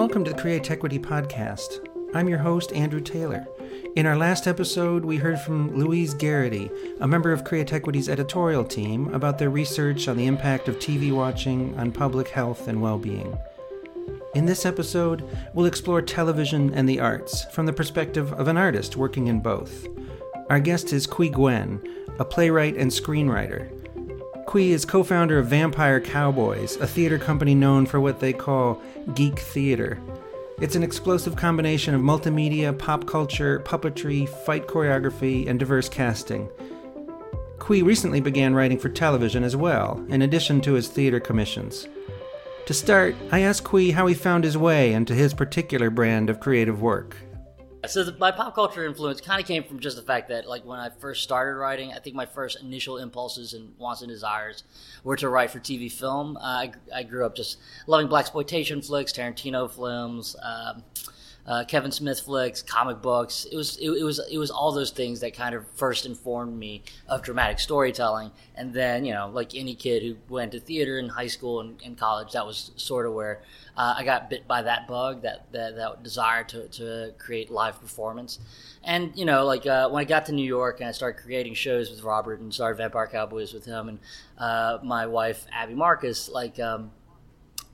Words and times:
Welcome 0.00 0.24
to 0.24 0.32
the 0.32 0.42
Createquity 0.42 0.98
Podcast. 0.98 1.86
I'm 2.14 2.26
your 2.26 2.38
host, 2.38 2.72
Andrew 2.72 3.02
Taylor. 3.02 3.46
In 3.96 4.06
our 4.06 4.16
last 4.16 4.46
episode, 4.46 5.04
we 5.04 5.18
heard 5.18 5.38
from 5.38 5.76
Louise 5.76 6.14
Garrity, 6.14 6.70
a 7.00 7.06
member 7.06 7.32
of 7.32 7.44
Createquity's 7.44 8.08
editorial 8.08 8.64
team, 8.64 9.12
about 9.12 9.38
their 9.38 9.50
research 9.50 10.08
on 10.08 10.16
the 10.16 10.24
impact 10.24 10.68
of 10.68 10.78
TV 10.78 11.12
watching 11.12 11.78
on 11.78 11.92
public 11.92 12.28
health 12.28 12.66
and 12.66 12.80
well 12.80 12.96
being. 12.96 13.38
In 14.34 14.46
this 14.46 14.64
episode, 14.64 15.22
we'll 15.52 15.66
explore 15.66 16.00
television 16.00 16.72
and 16.72 16.88
the 16.88 16.98
arts 16.98 17.44
from 17.52 17.66
the 17.66 17.72
perspective 17.74 18.32
of 18.32 18.48
an 18.48 18.56
artist 18.56 18.96
working 18.96 19.26
in 19.26 19.40
both. 19.40 19.86
Our 20.48 20.60
guest 20.60 20.94
is 20.94 21.06
Qui 21.06 21.30
Nguyen, 21.30 21.86
a 22.18 22.24
playwright 22.24 22.78
and 22.78 22.90
screenwriter. 22.90 23.79
Qui 24.50 24.72
is 24.72 24.84
co 24.84 25.04
founder 25.04 25.38
of 25.38 25.46
Vampire 25.46 26.00
Cowboys, 26.00 26.74
a 26.78 26.86
theater 26.88 27.20
company 27.20 27.54
known 27.54 27.86
for 27.86 28.00
what 28.00 28.18
they 28.18 28.32
call 28.32 28.82
geek 29.14 29.38
theater. 29.38 29.96
It's 30.60 30.74
an 30.74 30.82
explosive 30.82 31.36
combination 31.36 31.94
of 31.94 32.00
multimedia, 32.00 32.76
pop 32.76 33.06
culture, 33.06 33.60
puppetry, 33.60 34.28
fight 34.44 34.66
choreography, 34.66 35.48
and 35.48 35.60
diverse 35.60 35.88
casting. 35.88 36.48
Qui 37.60 37.82
recently 37.82 38.20
began 38.20 38.52
writing 38.52 38.76
for 38.76 38.88
television 38.88 39.44
as 39.44 39.54
well, 39.54 40.04
in 40.08 40.20
addition 40.20 40.60
to 40.62 40.72
his 40.72 40.88
theater 40.88 41.20
commissions. 41.20 41.86
To 42.66 42.74
start, 42.74 43.14
I 43.30 43.42
asked 43.42 43.62
Qui 43.62 43.92
how 43.92 44.08
he 44.08 44.14
found 44.14 44.42
his 44.42 44.58
way 44.58 44.92
into 44.92 45.14
his 45.14 45.32
particular 45.32 45.90
brand 45.90 46.28
of 46.28 46.40
creative 46.40 46.82
work. 46.82 47.14
So 47.86 48.04
the, 48.04 48.16
my 48.18 48.30
pop 48.30 48.54
culture 48.54 48.84
influence 48.84 49.20
kind 49.20 49.40
of 49.40 49.46
came 49.46 49.64
from 49.64 49.80
just 49.80 49.96
the 49.96 50.02
fact 50.02 50.28
that, 50.28 50.46
like, 50.46 50.64
when 50.66 50.78
I 50.78 50.90
first 50.90 51.22
started 51.22 51.54
writing, 51.54 51.92
I 51.92 51.98
think 51.98 52.14
my 52.14 52.26
first 52.26 52.60
initial 52.60 52.98
impulses 52.98 53.54
and 53.54 53.74
wants 53.78 54.02
and 54.02 54.10
desires 54.10 54.64
were 55.02 55.16
to 55.16 55.28
write 55.28 55.50
for 55.50 55.60
TV 55.60 55.90
film. 55.90 56.36
Uh, 56.36 56.40
I, 56.40 56.72
I 56.94 57.02
grew 57.04 57.24
up 57.24 57.34
just 57.34 57.58
loving 57.86 58.08
blaxploitation 58.08 58.84
flicks, 58.84 59.12
Tarantino 59.12 59.70
films. 59.70 60.36
Um, 60.42 60.84
uh, 61.46 61.64
Kevin 61.64 61.90
Smith 61.90 62.20
flicks, 62.20 62.62
comic 62.62 63.00
books. 63.00 63.46
It 63.50 63.56
was 63.56 63.76
it, 63.78 63.90
it, 63.90 64.04
was 64.04 64.20
it 64.30 64.38
was 64.38 64.50
all 64.50 64.72
those 64.72 64.90
things 64.90 65.20
that 65.20 65.34
kind 65.34 65.54
of 65.54 65.66
first 65.70 66.06
informed 66.06 66.58
me 66.58 66.82
of 67.08 67.22
dramatic 67.22 67.58
storytelling. 67.58 68.30
And 68.54 68.74
then 68.74 69.04
you 69.04 69.14
know, 69.14 69.30
like 69.32 69.54
any 69.54 69.74
kid 69.74 70.02
who 70.02 70.16
went 70.28 70.52
to 70.52 70.60
theater 70.60 70.98
in 70.98 71.08
high 71.08 71.26
school 71.26 71.60
and, 71.60 71.80
and 71.84 71.98
college, 71.98 72.32
that 72.32 72.46
was 72.46 72.72
sort 72.76 73.06
of 73.06 73.14
where 73.14 73.40
uh, 73.76 73.94
I 73.96 74.04
got 74.04 74.28
bit 74.30 74.46
by 74.46 74.62
that 74.62 74.86
bug, 74.86 75.22
that 75.22 75.50
that, 75.52 75.76
that 75.76 76.02
desire 76.02 76.44
to, 76.44 76.68
to 76.68 77.14
create 77.18 77.50
live 77.50 77.80
performance. 77.80 78.38
And 78.84 79.12
you 79.16 79.24
know, 79.24 79.44
like 79.44 79.66
uh, 79.66 79.88
when 79.88 80.00
I 80.00 80.04
got 80.04 80.26
to 80.26 80.32
New 80.32 80.46
York 80.46 80.80
and 80.80 80.88
I 80.88 80.92
started 80.92 81.22
creating 81.22 81.54
shows 81.54 81.90
with 81.90 82.02
Robert 82.02 82.40
and 82.40 82.52
started 82.52 82.76
Vampire 82.76 83.06
Cowboys 83.06 83.52
with 83.52 83.64
him 83.64 83.88
and 83.88 83.98
uh, 84.38 84.78
my 84.82 85.06
wife 85.06 85.46
Abby 85.52 85.74
Marcus, 85.74 86.28
like 86.28 86.60
um, 86.60 86.90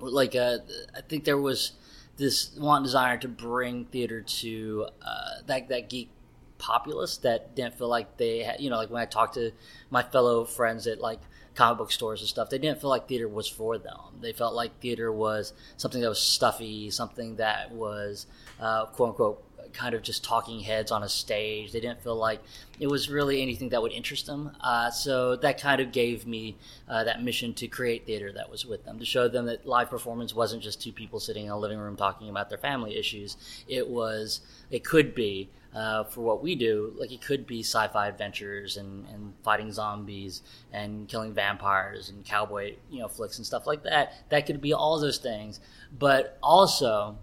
like 0.01 0.35
uh, 0.35 0.59
I 0.97 1.01
think 1.03 1.25
there 1.25 1.39
was 1.39 1.73
this 2.17 2.57
want 2.57 2.85
desire 2.85 3.19
to 3.19 3.29
bring 3.29 3.85
theater 3.87 4.23
to 4.23 4.89
uh, 5.03 5.43
that 5.47 5.69
that 5.69 5.89
geek 5.89 6.11
populace 6.59 7.19
that 7.19 7.55
didn't 7.55 7.77
feel 7.77 7.89
like 7.89 8.17
they 8.17 8.43
had, 8.43 8.61
you 8.61 8.71
know, 8.71 8.77
like 8.77 8.91
when 8.91 9.03
I 9.03 9.07
talked 9.07 9.35
to 9.35 9.53
my 9.91 10.03
fellow 10.03 10.45
friends 10.45 10.87
at 10.87 11.01
like 11.01 11.21
comic 11.55 11.79
book 11.79 11.93
stores 11.93 12.21
and 12.21 12.29
stuff, 12.29 12.51
they 12.51 12.59
didn't 12.59 12.81
feel 12.81 12.91
like 12.91 13.09
theater 13.09 13.29
was 13.29 13.49
for 13.49 13.79
them. 13.79 13.99
They 14.21 14.33
felt 14.33 14.55
like 14.55 14.81
theater 14.81 15.13
was 15.13 15.53
something 15.77 16.01
that 16.01 16.09
was 16.09 16.21
stuffy, 16.21 16.91
something 16.91 17.37
that 17.37 17.73
was 17.73 18.27
uh, 18.61 18.87
quote 18.87 19.11
unquote 19.11 19.43
kind 19.77 19.95
of 19.95 20.03
just 20.03 20.25
talking 20.25 20.61
heads 20.61 20.91
on 20.91 21.03
a 21.03 21.09
stage. 21.09 21.73
They 21.73 21.81
didn't 21.81 22.03
feel 22.03 22.17
like 22.17 22.41
it 22.81 22.89
was 22.89 23.11
really 23.11 23.43
anything 23.43 23.69
that 23.71 23.83
would 23.83 23.93
interest 23.93 24.27
them. 24.27 24.57
Uh, 24.61 24.91
so 24.91 25.37
that 25.37 25.61
kind 25.61 25.81
of 25.81 25.93
gave 25.93 26.27
me 26.27 26.57
uh, 26.89 27.05
that 27.05 27.23
mission 27.23 27.55
to 27.55 27.69
create 27.69 28.07
theater 28.07 28.33
that 28.33 28.51
was 28.51 28.65
with 28.65 28.85
them, 28.85 28.99
to 28.99 29.05
show 29.05 29.29
them 29.29 29.47
that 29.47 29.67
live 29.67 29.91
performance 29.91 30.35
wasn't 30.35 30.63
just 30.63 30.83
two 30.83 30.93
people 30.93 31.21
sitting 31.21 31.47
in 31.47 31.53
a 31.53 31.59
living 31.59 31.79
room 31.79 31.97
talking 31.97 32.29
about 32.29 32.49
their 32.49 32.59
family 32.59 32.97
issues. 32.97 33.37
It 33.69 33.89
was, 33.89 34.41
it 34.71 34.85
could 34.85 35.15
be. 35.15 35.51
Uh, 35.75 36.05
for 36.05 36.23
what 36.23 36.43
we 36.43 36.55
do, 36.55 36.95
like 36.97 37.13
it 37.13 37.21
could 37.21 37.47
be 37.47 37.61
sci-fi 37.61 38.09
adventures 38.09 38.79
and, 38.79 39.07
and 39.13 39.35
fighting 39.45 39.71
zombies 39.71 40.41
and 40.73 41.07
killing 41.07 41.35
vampires 41.35 42.09
and 42.09 42.25
cowboy, 42.25 42.75
you 42.91 42.99
know, 42.99 43.09
flicks 43.09 43.37
and 43.37 43.47
stuff 43.47 43.67
like 43.67 43.83
that. 43.83 44.15
That 44.31 44.47
could 44.47 44.63
be 44.63 44.73
all 44.73 44.99
those 44.99 45.19
things, 45.19 45.61
but 45.99 46.39
also 46.43 47.19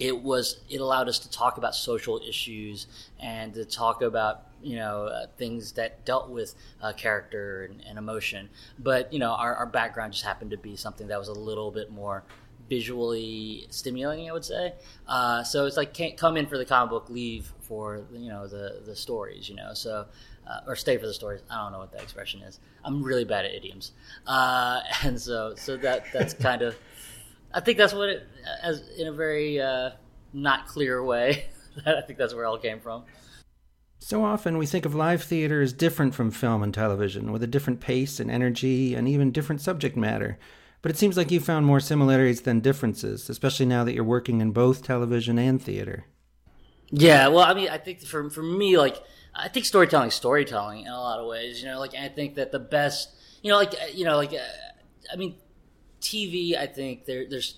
it 0.00 0.22
was 0.22 0.60
it 0.68 0.80
allowed 0.80 1.08
us 1.08 1.18
to 1.20 1.30
talk 1.30 1.58
about 1.58 1.74
social 1.74 2.20
issues 2.26 2.86
and 3.20 3.54
to 3.54 3.64
talk 3.64 4.02
about 4.02 4.46
you 4.62 4.76
know 4.76 5.04
uh, 5.04 5.26
things 5.36 5.72
that 5.72 6.04
dealt 6.04 6.30
with 6.30 6.54
uh, 6.82 6.92
character 6.94 7.68
and, 7.70 7.82
and, 7.86 7.98
emotion. 7.98 8.48
But 8.78 9.12
you 9.12 9.18
know 9.18 9.32
our, 9.32 9.54
our, 9.54 9.66
background 9.66 10.14
just 10.14 10.24
happened 10.24 10.50
to 10.50 10.56
be 10.56 10.74
something 10.74 11.06
that 11.08 11.18
was 11.18 11.28
a 11.28 11.34
little 11.34 11.70
bit 11.70 11.90
more 11.90 12.24
visually 12.68 13.66
stimulating 13.70 14.28
i 14.28 14.32
would 14.32 14.44
say. 14.44 14.72
Uh, 15.06 15.42
so 15.42 15.66
it's 15.66 15.76
like 15.76 15.92
can't 15.92 16.16
come 16.16 16.36
in 16.36 16.46
for 16.46 16.56
the 16.56 16.64
comic 16.64 16.90
book 16.90 17.10
leave 17.10 17.52
for 17.60 18.02
you 18.12 18.30
know 18.30 18.46
the 18.46 18.80
the 18.86 18.96
stories 18.96 19.48
you 19.48 19.54
know 19.54 19.74
so 19.74 20.06
uh, 20.46 20.60
or 20.66 20.74
stay 20.74 20.96
for 20.96 21.06
the 21.06 21.14
stories. 21.14 21.42
I 21.50 21.62
don't 21.62 21.72
know 21.72 21.78
what 21.78 21.92
that 21.92 22.02
expression 22.02 22.42
is. 22.42 22.58
I'm 22.84 23.02
really 23.02 23.24
bad 23.24 23.44
at 23.44 23.52
idioms. 23.54 23.92
Uh, 24.26 24.80
and 25.04 25.20
so 25.20 25.54
so 25.56 25.76
that 25.78 26.06
that's 26.12 26.34
kind 26.34 26.62
of 26.62 26.76
I 27.52 27.60
think 27.60 27.78
that's 27.78 27.92
what 27.92 28.08
it, 28.08 28.26
as 28.62 28.82
in 28.96 29.06
a 29.06 29.12
very 29.12 29.60
uh, 29.60 29.90
not 30.32 30.66
clear 30.66 31.02
way. 31.02 31.46
I 31.86 32.00
think 32.02 32.18
that's 32.18 32.34
where 32.34 32.44
it 32.44 32.48
all 32.48 32.58
came 32.58 32.80
from. 32.80 33.04
So 33.98 34.24
often 34.24 34.56
we 34.56 34.66
think 34.66 34.86
of 34.86 34.94
live 34.94 35.22
theater 35.22 35.60
as 35.60 35.72
different 35.72 36.14
from 36.14 36.30
film 36.30 36.62
and 36.62 36.72
television, 36.72 37.32
with 37.32 37.42
a 37.42 37.46
different 37.46 37.80
pace 37.80 38.18
and 38.18 38.30
energy 38.30 38.94
and 38.94 39.06
even 39.06 39.30
different 39.30 39.60
subject 39.60 39.96
matter. 39.96 40.38
But 40.82 40.90
it 40.90 40.96
seems 40.96 41.16
like 41.16 41.30
you 41.30 41.40
found 41.40 41.66
more 41.66 41.80
similarities 41.80 42.40
than 42.40 42.60
differences, 42.60 43.28
especially 43.28 43.66
now 43.66 43.84
that 43.84 43.94
you're 43.94 44.02
working 44.02 44.40
in 44.40 44.52
both 44.52 44.82
television 44.82 45.38
and 45.38 45.60
theater. 45.60 46.06
Yeah, 46.90 47.28
well, 47.28 47.44
I 47.44 47.52
mean, 47.52 47.68
I 47.68 47.76
think 47.76 48.00
for 48.00 48.30
for 48.30 48.42
me, 48.42 48.78
like, 48.78 48.96
I 49.34 49.48
think 49.48 49.66
storytelling, 49.66 50.10
storytelling 50.10 50.80
in 50.86 50.92
a 50.92 50.98
lot 50.98 51.20
of 51.20 51.26
ways. 51.26 51.62
You 51.62 51.68
know, 51.68 51.78
like 51.78 51.94
I 51.94 52.08
think 52.08 52.36
that 52.36 52.50
the 52.50 52.58
best, 52.58 53.10
you 53.42 53.50
know, 53.50 53.58
like 53.58 53.74
you 53.94 54.04
know, 54.04 54.16
like 54.16 54.32
uh, 54.32 55.12
I 55.12 55.16
mean, 55.16 55.36
TV, 56.00 56.56
I 56.56 56.66
think 56.66 57.04
there, 57.04 57.26
there's 57.28 57.56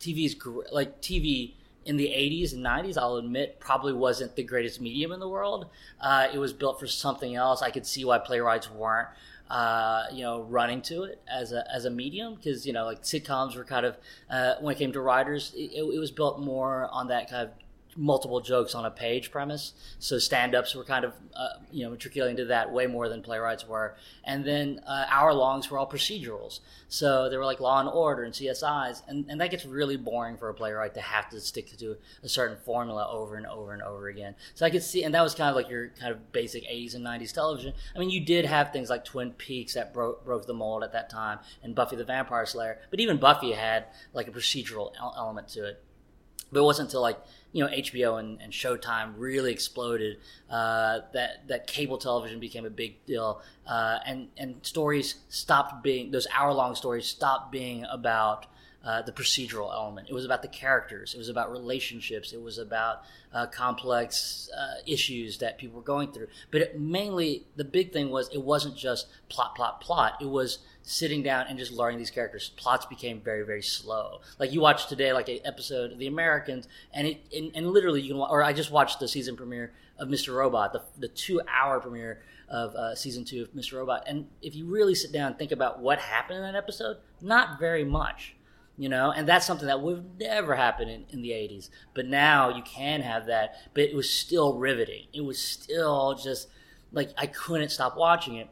TV 0.00 0.26
is 0.26 0.36
like 0.72 1.00
TV 1.00 1.52
in 1.84 1.96
the 1.96 2.06
80s 2.06 2.52
and 2.52 2.64
90s. 2.64 2.98
I'll 2.98 3.16
admit 3.16 3.60
probably 3.60 3.92
wasn't 3.92 4.36
the 4.36 4.42
greatest 4.42 4.80
medium 4.80 5.12
in 5.12 5.20
the 5.20 5.28
world. 5.28 5.66
Uh, 6.00 6.28
it 6.32 6.38
was 6.38 6.52
built 6.52 6.80
for 6.80 6.86
something 6.86 7.34
else. 7.34 7.62
I 7.62 7.70
could 7.70 7.86
see 7.86 8.04
why 8.04 8.18
playwrights 8.18 8.70
weren't. 8.70 9.08
Uh, 9.50 10.06
you 10.10 10.22
know, 10.22 10.40
running 10.44 10.80
to 10.80 11.02
it 11.02 11.20
as 11.30 11.52
a 11.52 11.70
as 11.70 11.84
a 11.84 11.90
medium 11.90 12.34
because 12.34 12.66
you 12.66 12.72
know, 12.72 12.86
like 12.86 13.02
sitcoms 13.02 13.54
were 13.54 13.64
kind 13.64 13.84
of 13.84 13.98
uh, 14.30 14.54
when 14.60 14.74
it 14.74 14.78
came 14.78 14.90
to 14.90 15.00
writers, 15.00 15.52
it, 15.54 15.72
it 15.76 15.98
was 15.98 16.10
built 16.10 16.40
more 16.40 16.88
on 16.90 17.08
that 17.08 17.28
kind 17.28 17.48
of 17.48 17.50
multiple 17.96 18.40
jokes 18.40 18.74
on 18.74 18.84
a 18.84 18.90
page 18.90 19.30
premise. 19.30 19.72
So 19.98 20.18
stand-ups 20.18 20.74
were 20.74 20.84
kind 20.84 21.04
of 21.04 21.12
uh, 21.34 21.48
you 21.70 21.84
know 21.84 21.90
matriculating 21.90 22.36
to 22.38 22.44
that 22.46 22.72
way 22.72 22.86
more 22.86 23.08
than 23.08 23.22
playwrights 23.22 23.66
were. 23.66 23.96
And 24.24 24.44
then 24.44 24.80
uh, 24.86 25.06
hour 25.08 25.32
longs 25.32 25.70
were 25.70 25.78
all 25.78 25.88
procedurals. 25.88 26.60
So 26.88 27.28
they 27.28 27.36
were 27.36 27.44
like 27.44 27.60
Law 27.60 27.80
and 27.80 27.88
Order 27.88 28.22
and 28.22 28.32
CSIs, 28.32 29.02
and, 29.08 29.26
and 29.28 29.40
that 29.40 29.50
gets 29.50 29.64
really 29.64 29.96
boring 29.96 30.36
for 30.36 30.48
a 30.48 30.54
playwright 30.54 30.94
to 30.94 31.00
have 31.00 31.28
to 31.30 31.40
stick 31.40 31.76
to 31.76 31.96
a 32.22 32.28
certain 32.28 32.56
formula 32.64 33.08
over 33.10 33.36
and 33.36 33.46
over 33.46 33.72
and 33.72 33.82
over 33.82 34.08
again. 34.08 34.34
So 34.54 34.64
I 34.64 34.70
could 34.70 34.82
see, 34.82 35.02
and 35.02 35.14
that 35.14 35.22
was 35.22 35.34
kind 35.34 35.50
of 35.50 35.56
like 35.56 35.68
your 35.68 35.88
kind 35.88 36.12
of 36.12 36.32
basic 36.32 36.64
80s 36.64 36.94
and 36.94 37.04
90s 37.04 37.32
television. 37.32 37.72
I 37.94 37.98
mean, 37.98 38.10
you 38.10 38.20
did 38.20 38.44
have 38.44 38.72
things 38.72 38.90
like 38.90 39.04
Twin 39.04 39.32
Peaks 39.32 39.74
that 39.74 39.92
broke 39.92 40.24
broke 40.24 40.46
the 40.46 40.54
mold 40.54 40.84
at 40.84 40.92
that 40.92 41.10
time, 41.10 41.38
and 41.62 41.74
Buffy 41.74 41.96
the 41.96 42.04
Vampire 42.04 42.46
Slayer. 42.46 42.78
But 42.90 43.00
even 43.00 43.18
Buffy 43.18 43.52
had 43.52 43.86
like 44.12 44.28
a 44.28 44.30
procedural 44.30 44.92
element 45.16 45.48
to 45.48 45.66
it. 45.66 45.82
But 46.52 46.60
it 46.60 46.64
wasn't 46.64 46.88
until 46.88 47.02
like 47.02 47.18
you 47.54 47.64
know 47.64 47.70
HBO 47.70 48.18
and, 48.18 48.42
and 48.42 48.52
Showtime 48.52 49.14
really 49.16 49.52
exploded. 49.52 50.18
Uh, 50.50 51.00
that 51.14 51.46
that 51.48 51.66
cable 51.66 51.96
television 51.96 52.40
became 52.40 52.66
a 52.66 52.70
big 52.70 53.06
deal, 53.06 53.40
uh, 53.66 54.00
and 54.04 54.28
and 54.36 54.56
stories 54.62 55.14
stopped 55.28 55.82
being 55.82 56.10
those 56.10 56.26
hour 56.34 56.52
long 56.52 56.74
stories 56.74 57.06
stopped 57.06 57.50
being 57.50 57.84
about. 57.84 58.46
Uh, 58.86 59.00
the 59.00 59.12
procedural 59.12 59.72
element. 59.72 60.10
It 60.10 60.12
was 60.12 60.26
about 60.26 60.42
the 60.42 60.48
characters. 60.48 61.14
It 61.14 61.16
was 61.16 61.30
about 61.30 61.50
relationships. 61.50 62.34
It 62.34 62.42
was 62.42 62.58
about 62.58 63.04
uh, 63.32 63.46
complex 63.46 64.50
uh, 64.54 64.74
issues 64.86 65.38
that 65.38 65.56
people 65.56 65.76
were 65.76 65.82
going 65.82 66.12
through. 66.12 66.26
But 66.50 66.60
it, 66.60 66.78
mainly, 66.78 67.46
the 67.56 67.64
big 67.64 67.94
thing 67.94 68.10
was 68.10 68.28
it 68.28 68.42
wasn't 68.42 68.76
just 68.76 69.06
plot, 69.30 69.54
plot, 69.54 69.80
plot. 69.80 70.18
It 70.20 70.28
was 70.28 70.58
sitting 70.86 71.22
down 71.22 71.46
and 71.48 71.58
just 71.58 71.72
learning 71.72 71.98
these 71.98 72.10
characters. 72.10 72.50
Plots 72.56 72.84
became 72.86 73.20
very, 73.20 73.42
very 73.42 73.62
slow. 73.62 74.20
Like 74.38 74.52
you 74.52 74.60
watch 74.60 74.86
today, 74.86 75.12
like 75.12 75.28
an 75.28 75.40
episode 75.44 75.92
of 75.92 75.98
The 75.98 76.06
Americans, 76.06 76.68
and 76.92 77.08
it 77.08 77.20
and, 77.34 77.50
and 77.54 77.70
literally 77.70 78.02
you 78.02 78.12
can. 78.12 78.20
Or 78.20 78.42
I 78.42 78.52
just 78.52 78.70
watched 78.70 79.00
the 79.00 79.08
season 79.08 79.34
premiere 79.34 79.72
of 79.98 80.08
Mr. 80.08 80.34
Robot, 80.34 80.72
the 80.72 80.82
the 80.98 81.08
two 81.08 81.40
hour 81.48 81.80
premiere 81.80 82.22
of 82.48 82.74
uh, 82.74 82.94
season 82.94 83.24
two 83.24 83.42
of 83.42 83.52
Mr. 83.54 83.78
Robot, 83.78 84.04
and 84.06 84.26
if 84.42 84.54
you 84.54 84.66
really 84.66 84.94
sit 84.94 85.10
down 85.10 85.28
and 85.28 85.38
think 85.38 85.50
about 85.50 85.80
what 85.80 85.98
happened 85.98 86.38
in 86.38 86.44
that 86.44 86.54
episode, 86.54 86.98
not 87.20 87.58
very 87.58 87.84
much. 87.84 88.36
You 88.76 88.88
know, 88.88 89.12
and 89.12 89.28
that's 89.28 89.46
something 89.46 89.68
that 89.68 89.82
would 89.82 90.18
never 90.18 90.56
happen 90.56 90.88
in, 90.88 91.04
in 91.10 91.22
the 91.22 91.30
80s. 91.30 91.70
But 91.94 92.06
now 92.06 92.48
you 92.48 92.60
can 92.64 93.02
have 93.02 93.26
that, 93.26 93.54
but 93.72 93.84
it 93.84 93.94
was 93.94 94.10
still 94.10 94.58
riveting. 94.58 95.06
It 95.12 95.20
was 95.20 95.40
still 95.40 96.16
just 96.16 96.48
like 96.90 97.10
I 97.16 97.26
couldn't 97.28 97.68
stop 97.68 97.96
watching 97.96 98.34
it 98.34 98.48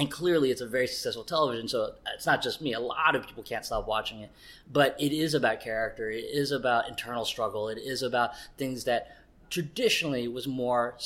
and 0.00 0.10
clearly 0.10 0.50
it's 0.50 0.62
a 0.62 0.66
very 0.66 0.86
successful 0.86 1.24
television 1.24 1.68
so 1.68 1.92
it's 2.14 2.24
not 2.24 2.42
just 2.42 2.62
me. 2.62 2.72
A 2.72 2.80
lot 2.80 3.14
of 3.14 3.26
people 3.26 3.42
can't 3.42 3.66
stop 3.66 3.86
watching 3.86 4.20
it. 4.20 4.30
But 4.72 4.96
it 4.98 5.12
is 5.12 5.34
about 5.34 5.60
character. 5.60 6.10
It 6.10 6.24
is 6.24 6.52
about 6.52 6.88
internal 6.88 7.26
struggle. 7.26 7.68
It 7.68 7.76
is 7.78 8.02
about 8.02 8.30
things 8.56 8.84
that 8.84 9.14
traditionally 9.50 10.26
was 10.28 10.46
more 10.46 10.96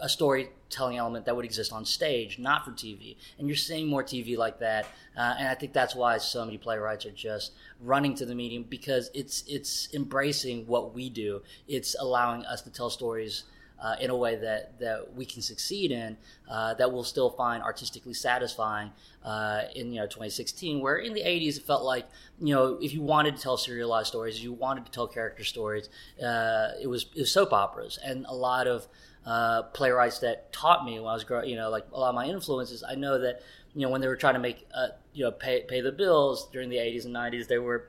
a 0.00 0.08
storytelling 0.08 0.98
element 0.98 1.24
that 1.24 1.36
would 1.36 1.44
exist 1.44 1.72
on 1.72 1.84
stage, 1.84 2.38
not 2.38 2.64
for 2.64 2.72
TV. 2.72 3.16
And 3.38 3.46
you're 3.46 3.56
seeing 3.56 3.86
more 3.86 4.02
TV 4.02 4.36
like 4.36 4.58
that, 4.58 4.86
uh, 5.16 5.36
and 5.38 5.48
I 5.48 5.54
think 5.54 5.72
that's 5.72 5.94
why 5.94 6.18
so 6.18 6.44
many 6.44 6.58
playwrights 6.58 7.06
are 7.06 7.12
just 7.12 7.52
running 7.80 8.14
to 8.16 8.26
the 8.26 8.34
medium 8.34 8.64
because 8.64 9.10
it's 9.14 9.44
it's 9.46 9.88
embracing 9.94 10.66
what 10.66 10.92
we 10.92 11.08
do. 11.08 11.42
It's 11.68 11.94
allowing 11.98 12.44
us 12.46 12.62
to 12.62 12.70
tell 12.70 12.90
stories 12.90 13.44
uh, 13.82 13.96
in 14.00 14.10
a 14.10 14.16
way 14.16 14.36
that, 14.36 14.78
that 14.78 15.14
we 15.14 15.26
can 15.26 15.42
succeed 15.42 15.90
in, 15.90 16.16
uh, 16.48 16.72
that 16.74 16.92
we'll 16.92 17.02
still 17.02 17.30
find 17.30 17.62
artistically 17.62 18.14
satisfying 18.14 18.92
uh, 19.24 19.62
in 19.74 19.92
you 19.92 20.00
know 20.00 20.06
2016. 20.06 20.80
Where 20.80 20.96
in 20.96 21.12
the 21.14 21.22
80s 21.22 21.58
it 21.58 21.64
felt 21.64 21.82
like 21.82 22.06
you 22.40 22.54
know 22.54 22.78
if 22.80 22.94
you 22.94 23.02
wanted 23.02 23.36
to 23.36 23.42
tell 23.42 23.56
serialized 23.56 24.08
stories, 24.08 24.42
you 24.42 24.52
wanted 24.52 24.86
to 24.86 24.92
tell 24.92 25.08
character 25.08 25.44
stories, 25.44 25.88
uh, 26.24 26.68
it 26.80 26.86
was 26.86 27.06
it 27.14 27.20
was 27.20 27.32
soap 27.32 27.52
operas, 27.52 27.98
and 28.04 28.24
a 28.26 28.34
lot 28.34 28.68
of 28.68 28.86
uh, 29.26 29.62
playwrights 29.74 30.20
that 30.20 30.52
taught 30.52 30.84
me 30.84 30.98
when 30.98 31.08
I 31.08 31.14
was 31.14 31.24
growing, 31.24 31.48
you 31.48 31.56
know, 31.56 31.70
like 31.70 31.86
a 31.92 31.98
lot 31.98 32.10
of 32.10 32.14
my 32.14 32.26
influences. 32.26 32.84
I 32.88 32.94
know 32.94 33.18
that 33.18 33.42
you 33.74 33.82
know 33.82 33.90
when 33.90 34.00
they 34.00 34.08
were 34.08 34.16
trying 34.16 34.34
to 34.34 34.40
make 34.40 34.66
uh, 34.74 34.88
you 35.12 35.24
know 35.24 35.32
pay 35.32 35.64
pay 35.68 35.80
the 35.80 35.92
bills 35.92 36.48
during 36.52 36.68
the 36.68 36.76
80s 36.76 37.04
and 37.04 37.14
90s, 37.14 37.48
they 37.48 37.58
were 37.58 37.88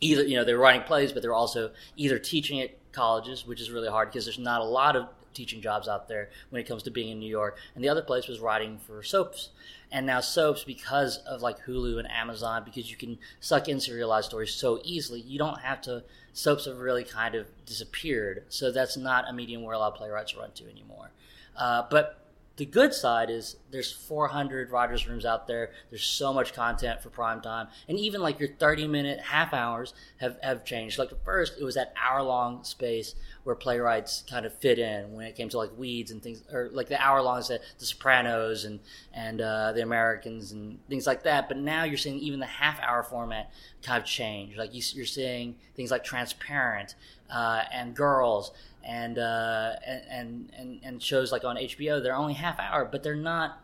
either 0.00 0.24
you 0.24 0.36
know 0.36 0.44
they 0.44 0.54
were 0.54 0.60
writing 0.60 0.82
plays, 0.82 1.12
but 1.12 1.22
they 1.22 1.28
were 1.28 1.34
also 1.34 1.72
either 1.96 2.18
teaching 2.18 2.60
at 2.60 2.85
colleges, 2.96 3.46
which 3.46 3.60
is 3.60 3.70
really 3.70 3.88
hard 3.88 4.10
because 4.10 4.24
there's 4.24 4.38
not 4.38 4.60
a 4.60 4.64
lot 4.64 4.96
of 4.96 5.06
teaching 5.34 5.60
jobs 5.60 5.86
out 5.86 6.08
there 6.08 6.30
when 6.48 6.60
it 6.60 6.66
comes 6.66 6.82
to 6.82 6.90
being 6.90 7.10
in 7.10 7.20
New 7.20 7.30
York. 7.30 7.58
And 7.74 7.84
the 7.84 7.88
other 7.88 8.02
place 8.02 8.26
was 8.26 8.40
writing 8.40 8.78
for 8.78 9.02
soaps. 9.02 9.50
And 9.92 10.06
now 10.06 10.20
soaps, 10.20 10.64
because 10.64 11.18
of 11.18 11.42
like 11.42 11.64
Hulu 11.66 11.98
and 11.98 12.10
Amazon, 12.10 12.62
because 12.64 12.90
you 12.90 12.96
can 12.96 13.18
suck 13.38 13.68
in 13.68 13.78
serialized 13.78 14.28
stories 14.28 14.52
so 14.52 14.80
easily, 14.82 15.20
you 15.20 15.38
don't 15.38 15.60
have 15.60 15.80
to. 15.82 16.02
Soaps 16.32 16.64
have 16.64 16.78
really 16.78 17.04
kind 17.04 17.34
of 17.34 17.46
disappeared. 17.66 18.44
So 18.48 18.72
that's 18.72 18.96
not 18.96 19.28
a 19.28 19.32
medium 19.32 19.62
where 19.62 19.74
a 19.74 19.78
lot 19.78 19.92
of 19.92 19.98
playwrights 19.98 20.36
run 20.36 20.50
to 20.52 20.64
anymore. 20.68 21.10
Uh, 21.56 21.84
but 21.88 22.25
the 22.56 22.64
good 22.64 22.94
side 22.94 23.28
is 23.28 23.56
there's 23.70 23.92
400 23.92 24.70
writers 24.70 25.06
rooms 25.06 25.26
out 25.26 25.46
there. 25.46 25.72
There's 25.90 26.04
so 26.04 26.32
much 26.32 26.54
content 26.54 27.02
for 27.02 27.10
prime 27.10 27.42
time. 27.42 27.68
And 27.86 27.98
even 27.98 28.22
like 28.22 28.40
your 28.40 28.48
30 28.48 28.86
minute 28.86 29.20
half 29.20 29.52
hours 29.52 29.92
have, 30.18 30.38
have 30.42 30.64
changed. 30.64 30.98
Like 30.98 31.12
at 31.12 31.22
first 31.22 31.54
it 31.60 31.64
was 31.64 31.74
that 31.74 31.92
hour 32.02 32.22
long 32.22 32.64
space 32.64 33.14
where 33.44 33.54
playwrights 33.54 34.24
kind 34.28 34.46
of 34.46 34.54
fit 34.54 34.78
in 34.78 35.12
when 35.12 35.26
it 35.26 35.36
came 35.36 35.50
to 35.50 35.58
like 35.58 35.76
weeds 35.76 36.10
and 36.10 36.22
things 36.22 36.42
or 36.50 36.70
like 36.72 36.88
the 36.88 37.00
hour 37.00 37.20
long 37.20 37.36
the, 37.40 37.60
the 37.78 37.84
sopranos 37.84 38.64
and 38.64 38.80
and 39.12 39.42
uh, 39.42 39.72
the 39.72 39.82
americans 39.82 40.52
and 40.52 40.78
things 40.88 41.06
like 41.06 41.24
that. 41.24 41.48
But 41.48 41.58
now 41.58 41.84
you're 41.84 41.98
seeing 41.98 42.18
even 42.20 42.40
the 42.40 42.46
half 42.46 42.80
hour 42.80 43.02
format 43.02 43.52
kind 43.82 44.02
of 44.02 44.08
change. 44.08 44.56
Like 44.56 44.72
you, 44.72 45.02
are 45.02 45.06
seeing 45.06 45.56
things 45.74 45.90
like 45.90 46.04
transparent 46.04 46.94
uh, 47.30 47.62
and 47.72 47.94
girls 47.94 48.52
and, 48.84 49.18
uh, 49.18 49.72
and 49.84 50.50
and 50.56 50.80
and 50.82 51.02
shows 51.02 51.32
like 51.32 51.44
on 51.44 51.56
HBO, 51.56 52.02
they're 52.02 52.14
only 52.14 52.34
half 52.34 52.58
hour, 52.60 52.84
but 52.84 53.02
they're 53.02 53.14
not 53.16 53.60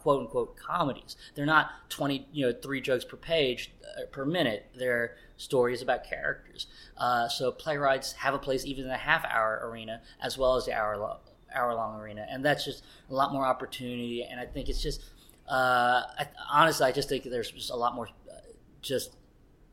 quote 0.00 0.20
unquote 0.20 0.56
comedies. 0.56 1.16
They're 1.34 1.46
not 1.46 1.70
twenty 1.88 2.26
you 2.32 2.46
know 2.46 2.52
three 2.52 2.80
jokes 2.80 3.04
per 3.04 3.16
page 3.16 3.72
uh, 3.82 4.06
per 4.10 4.24
minute. 4.24 4.66
They're 4.74 5.16
stories 5.36 5.82
about 5.82 6.04
characters. 6.04 6.66
Uh, 6.96 7.28
so 7.28 7.50
playwrights 7.52 8.12
have 8.12 8.34
a 8.34 8.38
place 8.38 8.64
even 8.66 8.84
in 8.84 8.90
the 8.90 8.96
half 8.96 9.24
hour 9.24 9.60
arena 9.64 10.02
as 10.20 10.36
well 10.36 10.56
as 10.56 10.66
the 10.66 10.72
hour 10.72 11.18
hour 11.54 11.74
long 11.74 11.98
arena, 11.98 12.26
and 12.28 12.44
that's 12.44 12.64
just 12.64 12.84
a 13.10 13.14
lot 13.14 13.32
more 13.32 13.46
opportunity. 13.46 14.24
And 14.24 14.38
I 14.38 14.46
think 14.46 14.68
it's 14.68 14.82
just 14.82 15.02
uh, 15.48 16.02
I, 16.18 16.28
honestly, 16.52 16.86
I 16.86 16.92
just 16.92 17.08
think 17.08 17.24
there's 17.24 17.50
just 17.50 17.70
a 17.70 17.76
lot 17.76 17.94
more 17.94 18.08
uh, 18.30 18.34
just 18.82 19.12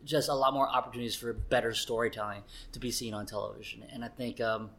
just 0.05 0.29
a 0.29 0.33
lot 0.33 0.53
more 0.53 0.69
opportunities 0.69 1.15
for 1.15 1.33
better 1.33 1.73
storytelling 1.73 2.43
to 2.71 2.79
be 2.79 2.91
seen 2.91 3.13
on 3.13 3.25
television. 3.25 3.83
And 3.91 4.05
I 4.05 4.07
think 4.07 4.39
um, 4.39 4.69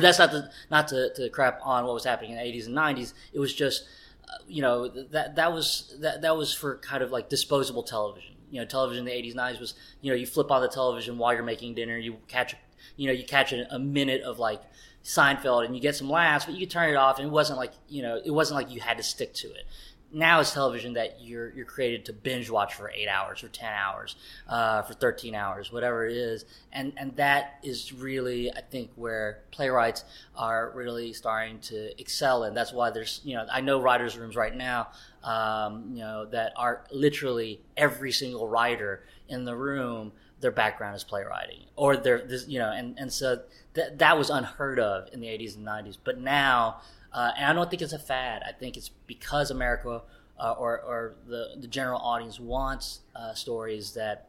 that's 0.00 0.18
not 0.18 0.30
to, 0.30 0.50
not 0.70 0.88
to, 0.88 1.12
to 1.14 1.28
crap 1.30 1.60
on 1.64 1.84
what 1.84 1.94
was 1.94 2.04
happening 2.04 2.32
in 2.32 2.36
the 2.36 2.44
80s 2.44 2.66
and 2.66 2.76
90s. 2.76 3.14
It 3.32 3.38
was 3.38 3.54
just, 3.54 3.84
uh, 4.28 4.38
you 4.46 4.62
know, 4.62 4.88
that 4.88 5.36
that 5.36 5.52
was 5.52 5.96
that 6.00 6.22
that 6.22 6.36
was 6.36 6.52
for 6.54 6.76
kind 6.78 7.02
of 7.02 7.10
like 7.10 7.28
disposable 7.28 7.82
television. 7.82 8.34
You 8.50 8.60
know, 8.60 8.66
television 8.66 9.06
in 9.06 9.12
the 9.12 9.30
80s, 9.30 9.34
90s 9.34 9.60
was, 9.60 9.74
you 10.00 10.10
know, 10.10 10.16
you 10.16 10.26
flip 10.26 10.50
on 10.50 10.60
the 10.60 10.68
television 10.68 11.18
while 11.18 11.32
you're 11.32 11.44
making 11.44 11.74
dinner, 11.74 11.96
you 11.96 12.18
catch, 12.26 12.56
you 12.96 13.06
know, 13.06 13.12
you 13.12 13.24
catch 13.24 13.52
a, 13.52 13.72
a 13.72 13.78
minute 13.78 14.22
of 14.22 14.40
like 14.40 14.60
Seinfeld 15.04 15.64
and 15.64 15.74
you 15.74 15.80
get 15.80 15.94
some 15.94 16.10
laughs, 16.10 16.46
but 16.46 16.54
you 16.54 16.60
could 16.60 16.70
turn 16.70 16.90
it 16.90 16.96
off, 16.96 17.18
and 17.18 17.28
it 17.28 17.30
wasn't 17.30 17.58
like, 17.58 17.72
you 17.88 18.02
know, 18.02 18.20
it 18.22 18.32
wasn't 18.32 18.56
like 18.56 18.74
you 18.74 18.80
had 18.80 18.96
to 18.96 19.04
stick 19.04 19.32
to 19.34 19.48
it 19.48 19.64
now 20.12 20.40
it's 20.40 20.52
television 20.52 20.94
that 20.94 21.18
you're 21.20 21.50
you're 21.50 21.64
created 21.64 22.04
to 22.06 22.12
binge 22.12 22.50
watch 22.50 22.74
for 22.74 22.90
eight 22.90 23.08
hours 23.08 23.44
or 23.44 23.48
ten 23.48 23.72
hours, 23.72 24.16
uh, 24.48 24.82
for 24.82 24.94
thirteen 24.94 25.34
hours, 25.34 25.72
whatever 25.72 26.06
it 26.06 26.16
is, 26.16 26.44
and 26.72 26.92
and 26.96 27.14
that 27.16 27.58
is 27.62 27.92
really 27.92 28.52
I 28.52 28.60
think 28.60 28.90
where 28.96 29.40
playwrights 29.50 30.04
are 30.36 30.72
really 30.74 31.12
starting 31.12 31.60
to 31.60 31.98
excel, 32.00 32.44
and 32.44 32.56
that's 32.56 32.72
why 32.72 32.90
there's 32.90 33.20
you 33.24 33.34
know 33.34 33.46
I 33.50 33.60
know 33.60 33.80
writers' 33.80 34.16
rooms 34.18 34.36
right 34.36 34.54
now, 34.54 34.88
um, 35.22 35.90
you 35.92 36.00
know 36.00 36.26
that 36.26 36.52
are 36.56 36.84
literally 36.90 37.60
every 37.76 38.12
single 38.12 38.48
writer 38.48 39.04
in 39.28 39.44
the 39.44 39.56
room 39.56 40.12
their 40.40 40.50
background 40.50 40.96
is 40.96 41.04
playwriting 41.04 41.66
or 41.76 41.96
their 41.96 42.26
this 42.26 42.48
you 42.48 42.58
know 42.58 42.70
and 42.72 42.98
and 42.98 43.12
so 43.12 43.40
that 43.74 43.98
that 43.98 44.16
was 44.16 44.30
unheard 44.30 44.80
of 44.80 45.08
in 45.12 45.20
the 45.20 45.26
80s 45.26 45.56
and 45.56 45.66
90s 45.66 45.98
but 46.02 46.18
now 46.18 46.80
uh, 47.12 47.32
and 47.36 47.46
I 47.46 47.52
don't 47.52 47.68
think 47.70 47.82
it's 47.82 47.92
a 47.92 47.98
fad. 47.98 48.42
I 48.46 48.52
think 48.52 48.76
it's 48.76 48.90
because 49.06 49.50
America 49.50 50.02
uh, 50.38 50.52
or, 50.52 50.80
or 50.80 51.14
the, 51.26 51.56
the 51.60 51.66
general 51.66 52.00
audience 52.00 52.40
wants 52.40 53.00
uh, 53.14 53.34
stories 53.34 53.92
that 53.92 54.28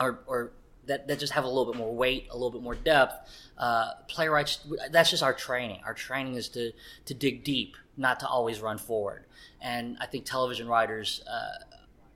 are 0.00 0.20
or 0.26 0.52
that, 0.86 1.06
that 1.06 1.18
just 1.18 1.34
have 1.34 1.44
a 1.44 1.48
little 1.48 1.70
bit 1.70 1.76
more 1.76 1.94
weight, 1.94 2.28
a 2.30 2.34
little 2.34 2.50
bit 2.50 2.62
more 2.62 2.74
depth. 2.74 3.30
Uh, 3.56 3.92
playwrights, 4.08 4.66
that's 4.90 5.10
just 5.10 5.22
our 5.22 5.34
training. 5.34 5.80
Our 5.84 5.94
training 5.94 6.34
is 6.34 6.48
to 6.50 6.72
to 7.04 7.14
dig 7.14 7.44
deep, 7.44 7.76
not 7.96 8.20
to 8.20 8.26
always 8.26 8.60
run 8.60 8.78
forward. 8.78 9.24
And 9.60 9.96
I 10.00 10.06
think 10.06 10.24
television 10.24 10.66
writers, 10.66 11.22
uh, 11.30 11.64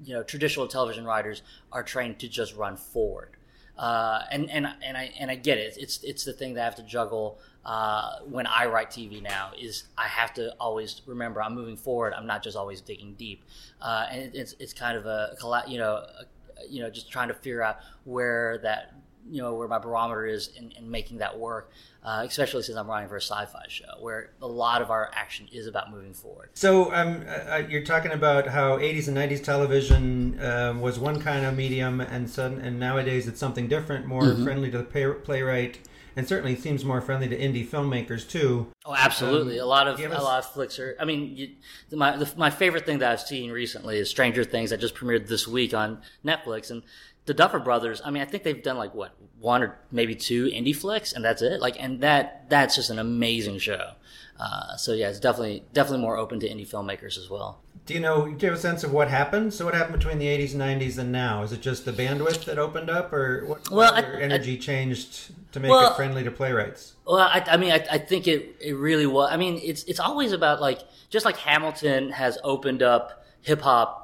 you 0.05 0.15
know, 0.15 0.23
traditional 0.23 0.67
television 0.67 1.05
writers 1.05 1.43
are 1.71 1.83
trained 1.83 2.19
to 2.21 2.29
just 2.29 2.57
run 2.57 2.77
forward. 2.77 3.37
Uh, 3.79 4.23
and 4.31 4.51
and 4.51 4.67
and 4.83 4.97
I 4.97 5.13
and 5.19 5.31
I 5.31 5.37
get 5.37 5.59
it. 5.59 5.77
It's 5.79 6.03
it's 6.03 6.25
the 6.25 6.33
thing 6.33 6.55
that 6.55 6.63
I 6.63 6.65
have 6.65 6.77
to 6.77 6.83
juggle 6.83 7.39
uh, 7.65 8.19
when 8.29 8.47
I 8.47 8.67
write 8.67 8.91
TV 8.91 9.23
now 9.23 9.53
is 9.59 9.85
I 9.97 10.09
have 10.09 10.35
to 10.35 10.55
always 10.59 11.03
remember 11.07 11.41
I'm 11.41 11.55
moving 11.55 11.77
forward. 11.77 12.13
I'm 12.15 12.27
not 12.27 12.43
just 12.43 12.57
always 12.57 12.81
digging 12.81 13.15
deep, 13.15 13.45
uh, 13.81 14.07
and 14.11 14.35
it's 14.35 14.55
it's 14.59 14.73
kind 14.73 14.97
of 14.97 15.07
a 15.07 15.37
you 15.69 15.79
know 15.79 15.95
a, 15.95 16.25
you 16.69 16.83
know 16.83 16.91
just 16.91 17.11
trying 17.11 17.29
to 17.29 17.35
figure 17.35 17.63
out 17.63 17.79
where 18.05 18.59
that 18.59 18.95
you 19.31 19.41
know 19.41 19.55
where 19.55 19.69
my 19.69 19.79
barometer 19.79 20.27
is 20.27 20.49
in, 20.57 20.73
in 20.73 20.91
making 20.91 21.19
that 21.19 21.39
work. 21.39 21.71
Uh, 22.05 22.25
especially 22.27 22.65
since 22.65 22.77
I'm 22.77 22.89
writing 22.89 23.09
for 23.09 23.15
a 23.15 23.21
sci-fi 23.21 23.65
show, 23.69 23.85
where 24.01 24.33
a 24.43 24.47
lot 24.49 24.83
of 24.83 24.91
our 24.91 25.09
action 25.15 25.47
is 25.53 25.69
about 25.69 25.93
moving 25.93 26.13
forward. 26.13 26.51
So 26.55 26.93
um, 26.93 27.23
uh, 27.29 27.31
uh 27.31 27.63
you're 27.69 27.85
talking 27.85 28.11
about 28.11 28.49
how 28.49 28.79
80s 28.79 29.07
and 29.07 29.17
90s 29.17 29.45
television 29.45 30.45
um, 30.45 30.81
was 30.81 30.99
one 30.99 31.21
kind 31.21 31.47
of 31.47 31.57
medium, 31.57 32.01
and 32.01 32.29
sudden, 32.29 32.61
and 32.61 32.81
nowadays 32.81 33.29
it's 33.29 33.39
something 33.39 33.69
different, 33.69 34.07
more 34.07 34.23
mm-hmm. 34.23 34.43
friendly 34.43 34.69
to 34.73 34.79
the 34.79 34.85
pay- 34.85 35.13
playwright 35.13 35.79
and 36.17 36.27
certainly 36.27 36.57
seems 36.57 36.85
more 36.85 37.01
friendly 37.01 37.29
to 37.29 37.39
indie 37.39 37.67
filmmakers 37.67 38.29
too. 38.29 38.67
Oh, 38.85 38.95
absolutely. 38.95 39.59
Um, 39.59 39.65
a 39.65 39.69
lot 39.69 39.89
of 39.89 40.01
a 40.01 40.09
lot 40.09 40.41
of 40.41 40.47
flicks 40.53 40.79
are. 40.79 40.97
I 41.01 41.05
mean, 41.05 41.37
you, 41.37 41.51
my 41.93 42.17
the, 42.17 42.33
my 42.37 42.51
favorite 42.51 42.87
thing 42.87 42.99
that 42.99 43.11
I've 43.13 43.21
seen 43.21 43.51
recently 43.51 43.99
is 43.99 44.11
Stranger 44.11 44.45
Things 44.45 44.71
that 44.71 44.81
just 44.81 44.95
premiered 44.95 45.29
this 45.29 45.47
week 45.47 45.75
on 45.75 46.01
Netflix, 46.25 46.71
and 46.71 46.83
the 47.27 47.35
Duffer 47.35 47.59
Brothers. 47.59 48.03
I 48.05 48.11
mean, 48.11 48.23
I 48.23 48.27
think 48.27 48.43
they've 48.43 48.63
done 48.63 48.77
like 48.77 48.95
what 48.95 49.15
one 49.39 49.63
or 49.63 49.79
maybe 49.91 50.15
two 50.15 50.47
indie 50.47 50.75
flicks, 50.75 51.13
and 51.13 51.25
that's 51.25 51.43
it. 51.43 51.61
Like, 51.61 51.81
and 51.81 52.01
that 52.01 52.49
that's 52.49 52.77
just 52.77 52.91
an 52.91 52.99
amazing 52.99 53.59
show. 53.59 53.93
Uh, 54.39 54.77
so 54.77 54.93
yeah, 54.93 55.09
it's 55.09 55.21
definitely 55.21 55.65
definitely 55.73 56.01
more 56.01 56.17
open 56.17 56.41
to 56.41 56.49
indie 56.49 56.69
filmmakers 56.69 57.17
as 57.19 57.31
well. 57.31 57.61
Do 57.85 57.95
you 57.95 58.01
know? 58.01 58.27
Do 58.27 58.47
you 58.47 58.51
have 58.51 58.59
a 58.59 58.61
sense 58.61 58.83
of 58.85 58.93
what 58.93 59.09
happened? 59.09 59.55
So 59.55 59.65
what 59.65 59.75
happened 59.75 59.99
between 59.99 60.19
the 60.19 60.27
'80s 60.27 60.53
and 60.53 60.61
'90s 60.61 60.99
and 60.99 61.13
now? 61.13 61.43
Is 61.43 61.53
it 61.53 61.61
just 61.61 61.85
the 61.85 61.93
bandwidth 61.93 62.45
that 62.47 62.59
opened 62.59 62.91
up, 62.91 63.13
or 63.13 63.45
what? 63.47 63.71
Well, 63.71 63.95
I, 63.95 64.03
energy 64.21 64.55
I, 64.55 64.59
changed 64.59 65.33
to 65.53 65.61
make 65.61 65.71
well, 65.71 65.93
it 65.93 65.97
friendly 65.97 66.25
to 66.25 66.31
playwrights. 66.31 66.95
Well, 67.07 67.19
I, 67.19 67.45
I 67.47 67.57
mean, 67.57 67.73
I, 67.73 67.85
I, 67.91 67.99
think 67.99 68.27
it 68.27 68.57
it 68.61 68.75
really 68.75 69.07
was. 69.07 69.31
I 69.33 69.37
mean, 69.37 69.61
it's 69.63 69.85
it's 69.85 70.01
always 70.01 70.33
about 70.33 70.61
like 70.61 70.81
just 71.11 71.25
like 71.25 71.37
Hamilton 71.37 72.11
has 72.11 72.39
opened 72.43 72.83
up 72.83 73.25
hip 73.43 73.61
hop 73.61 74.02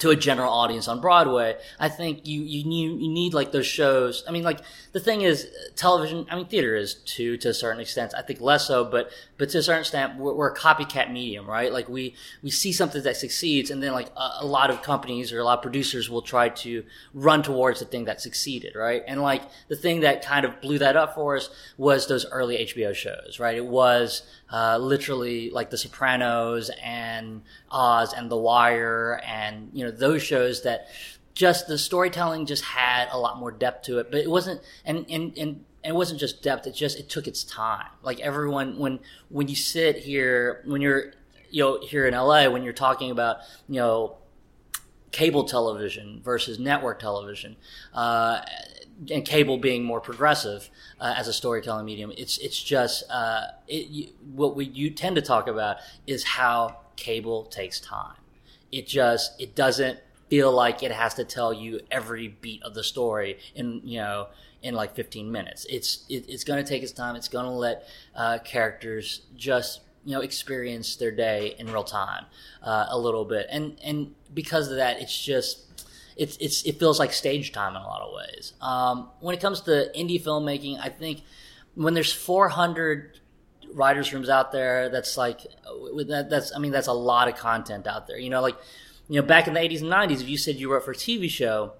to 0.00 0.10
a 0.10 0.16
general 0.16 0.52
audience 0.52 0.88
on 0.88 1.00
Broadway. 1.00 1.56
I 1.78 1.88
think 1.88 2.26
you 2.26 2.42
you 2.42 2.64
need 2.64 3.00
you 3.00 3.08
need 3.08 3.32
like 3.34 3.52
those 3.52 3.66
shows. 3.66 4.24
I 4.26 4.32
mean, 4.32 4.42
like 4.42 4.60
the 4.92 5.00
thing 5.00 5.22
is, 5.22 5.48
television. 5.76 6.26
I 6.30 6.36
mean, 6.36 6.46
theater 6.46 6.74
is 6.74 6.94
too 6.94 7.36
to 7.38 7.50
a 7.50 7.54
certain 7.54 7.80
extent. 7.80 8.12
I 8.16 8.22
think 8.22 8.40
less 8.40 8.66
so, 8.66 8.84
but 8.84 9.10
but 9.40 9.48
to 9.48 9.58
a 9.58 9.62
certain 9.62 9.80
extent, 9.80 10.18
we're, 10.18 10.34
we're 10.34 10.52
a 10.52 10.54
copycat 10.54 11.10
medium, 11.10 11.48
right? 11.48 11.72
Like 11.72 11.88
we 11.88 12.14
we 12.42 12.50
see 12.50 12.74
something 12.74 13.02
that 13.04 13.16
succeeds, 13.16 13.70
and 13.70 13.82
then 13.82 13.92
like 13.92 14.10
a, 14.14 14.40
a, 14.40 14.46
lot 14.46 14.68
of 14.68 14.82
companies 14.82 15.32
or 15.32 15.38
a 15.38 15.44
lot 15.44 15.58
of 15.58 15.62
producers 15.62 16.10
will 16.10 16.20
try 16.20 16.50
to 16.50 16.84
run 17.14 17.42
towards 17.42 17.80
the 17.80 17.86
thing 17.86 18.04
that 18.04 18.20
succeeded, 18.20 18.76
right? 18.76 19.02
And 19.08 19.22
like 19.22 19.42
the 19.68 19.76
thing 19.76 20.00
that 20.00 20.22
kind 20.22 20.44
of 20.44 20.60
blew 20.60 20.78
that 20.80 20.94
up 20.94 21.14
for 21.14 21.38
us 21.38 21.48
was 21.78 22.06
those 22.06 22.26
early 22.26 22.58
HBO 22.58 22.94
shows, 22.94 23.38
right? 23.40 23.56
It 23.56 23.64
was 23.64 24.24
uh, 24.52 24.76
literally 24.76 25.48
like 25.48 25.70
The 25.70 25.78
Sopranos 25.78 26.70
and 26.82 27.40
Oz 27.70 28.12
and 28.12 28.30
The 28.30 28.36
Wire, 28.36 29.22
and 29.26 29.70
you 29.72 29.86
know 29.86 29.90
those 29.90 30.22
shows 30.22 30.64
that 30.64 30.88
just 31.32 31.66
the 31.66 31.78
storytelling 31.78 32.44
just 32.44 32.64
had 32.64 33.08
a 33.10 33.18
lot 33.18 33.38
more 33.38 33.50
depth 33.50 33.86
to 33.86 34.00
it, 34.00 34.10
but 34.10 34.20
it 34.20 34.30
wasn't 34.30 34.60
and 34.84 35.06
and 35.08 35.38
and 35.38 35.64
and 35.82 35.94
it 35.94 35.96
wasn't 35.96 36.20
just 36.20 36.42
depth 36.42 36.66
it 36.66 36.74
just 36.74 36.98
it 36.98 37.08
took 37.08 37.26
its 37.26 37.44
time. 37.44 37.88
Like 38.02 38.20
everyone 38.20 38.78
when 38.78 39.00
when 39.28 39.48
you 39.48 39.56
sit 39.56 39.98
here 39.98 40.62
when 40.64 40.80
you're 40.80 41.12
you 41.50 41.62
know 41.62 41.80
here 41.80 42.06
in 42.06 42.14
la 42.14 42.48
when 42.48 42.62
you're 42.62 42.72
talking 42.72 43.10
about 43.10 43.38
you 43.68 43.76
know 43.76 44.16
cable 45.10 45.42
television 45.44 46.20
versus 46.24 46.60
network 46.60 47.00
television 47.00 47.56
uh, 47.94 48.40
and 49.10 49.24
cable 49.24 49.58
being 49.58 49.82
more 49.82 50.00
progressive 50.00 50.70
uh, 51.00 51.14
as 51.16 51.26
a 51.26 51.32
storytelling 51.32 51.84
medium 51.84 52.12
it's 52.16 52.38
it's 52.38 52.62
just 52.62 53.02
uh, 53.10 53.46
it, 53.66 53.88
you, 53.88 54.08
what 54.34 54.54
we 54.54 54.66
you 54.66 54.88
tend 54.90 55.16
to 55.16 55.22
talk 55.22 55.48
about 55.48 55.78
is 56.06 56.22
how 56.22 56.76
cable 57.00 57.44
takes 57.46 57.80
time. 57.80 58.14
It 58.70 58.86
just 58.86 59.40
it 59.40 59.56
doesn't 59.56 59.98
feel 60.28 60.52
like 60.52 60.84
it 60.84 60.92
has 60.92 61.14
to 61.14 61.24
tell 61.24 61.52
you 61.52 61.80
every 61.90 62.28
beat 62.28 62.62
of 62.62 62.74
the 62.74 62.84
story 62.84 63.38
and 63.56 63.82
you 63.82 63.98
know 63.98 64.28
in 64.62 64.74
like 64.74 64.94
15 64.94 65.30
minutes. 65.30 65.66
It's 65.68 66.04
it, 66.08 66.28
it's 66.28 66.44
going 66.44 66.62
to 66.62 66.68
take 66.68 66.82
its 66.82 66.92
time. 66.92 67.16
It's 67.16 67.28
going 67.28 67.46
to 67.46 67.50
let 67.50 67.88
uh, 68.14 68.38
characters 68.44 69.22
just 69.36 69.80
you 70.04 70.14
know 70.14 70.20
experience 70.20 70.96
their 70.96 71.10
day 71.10 71.54
in 71.58 71.70
real 71.70 71.84
time 71.84 72.26
uh, 72.62 72.86
a 72.88 72.98
little 72.98 73.24
bit, 73.24 73.46
and 73.50 73.78
and 73.84 74.14
because 74.32 74.70
of 74.70 74.76
that, 74.76 75.00
it's 75.00 75.18
just. 75.18 75.66
It's, 76.16 76.36
it's, 76.36 76.64
it 76.64 76.78
feels 76.78 76.98
like 76.98 77.14
stage 77.14 77.50
time 77.50 77.76
in 77.76 77.80
a 77.80 77.86
lot 77.86 78.02
of 78.02 78.12
ways. 78.12 78.52
Um, 78.60 79.08
when 79.20 79.34
it 79.34 79.40
comes 79.40 79.62
to 79.62 79.90
indie 79.96 80.22
filmmaking, 80.22 80.78
I 80.78 80.90
think 80.90 81.22
when 81.74 81.94
there's 81.94 82.12
400 82.12 83.18
writers' 83.72 84.12
rooms 84.12 84.28
out 84.28 84.52
there, 84.52 84.88
that's 84.88 85.16
like 85.16 85.42
that, 86.06 86.26
that's 86.28 86.54
I 86.54 86.58
mean 86.58 86.72
that's 86.72 86.88
a 86.88 86.92
lot 86.92 87.28
of 87.28 87.36
content 87.36 87.86
out 87.86 88.06
there. 88.06 88.18
You 88.18 88.30
know, 88.30 88.42
like 88.42 88.56
you 89.08 89.20
know 89.20 89.26
back 89.26 89.48
in 89.48 89.54
the 89.54 89.60
80s 89.60 89.80
and 89.80 89.90
90s, 89.90 90.20
if 90.20 90.28
you 90.28 90.36
said 90.36 90.56
you 90.56 90.70
wrote 90.70 90.84
for 90.84 90.90
a 90.90 90.94
TV 90.94 91.30
show, 91.30 91.72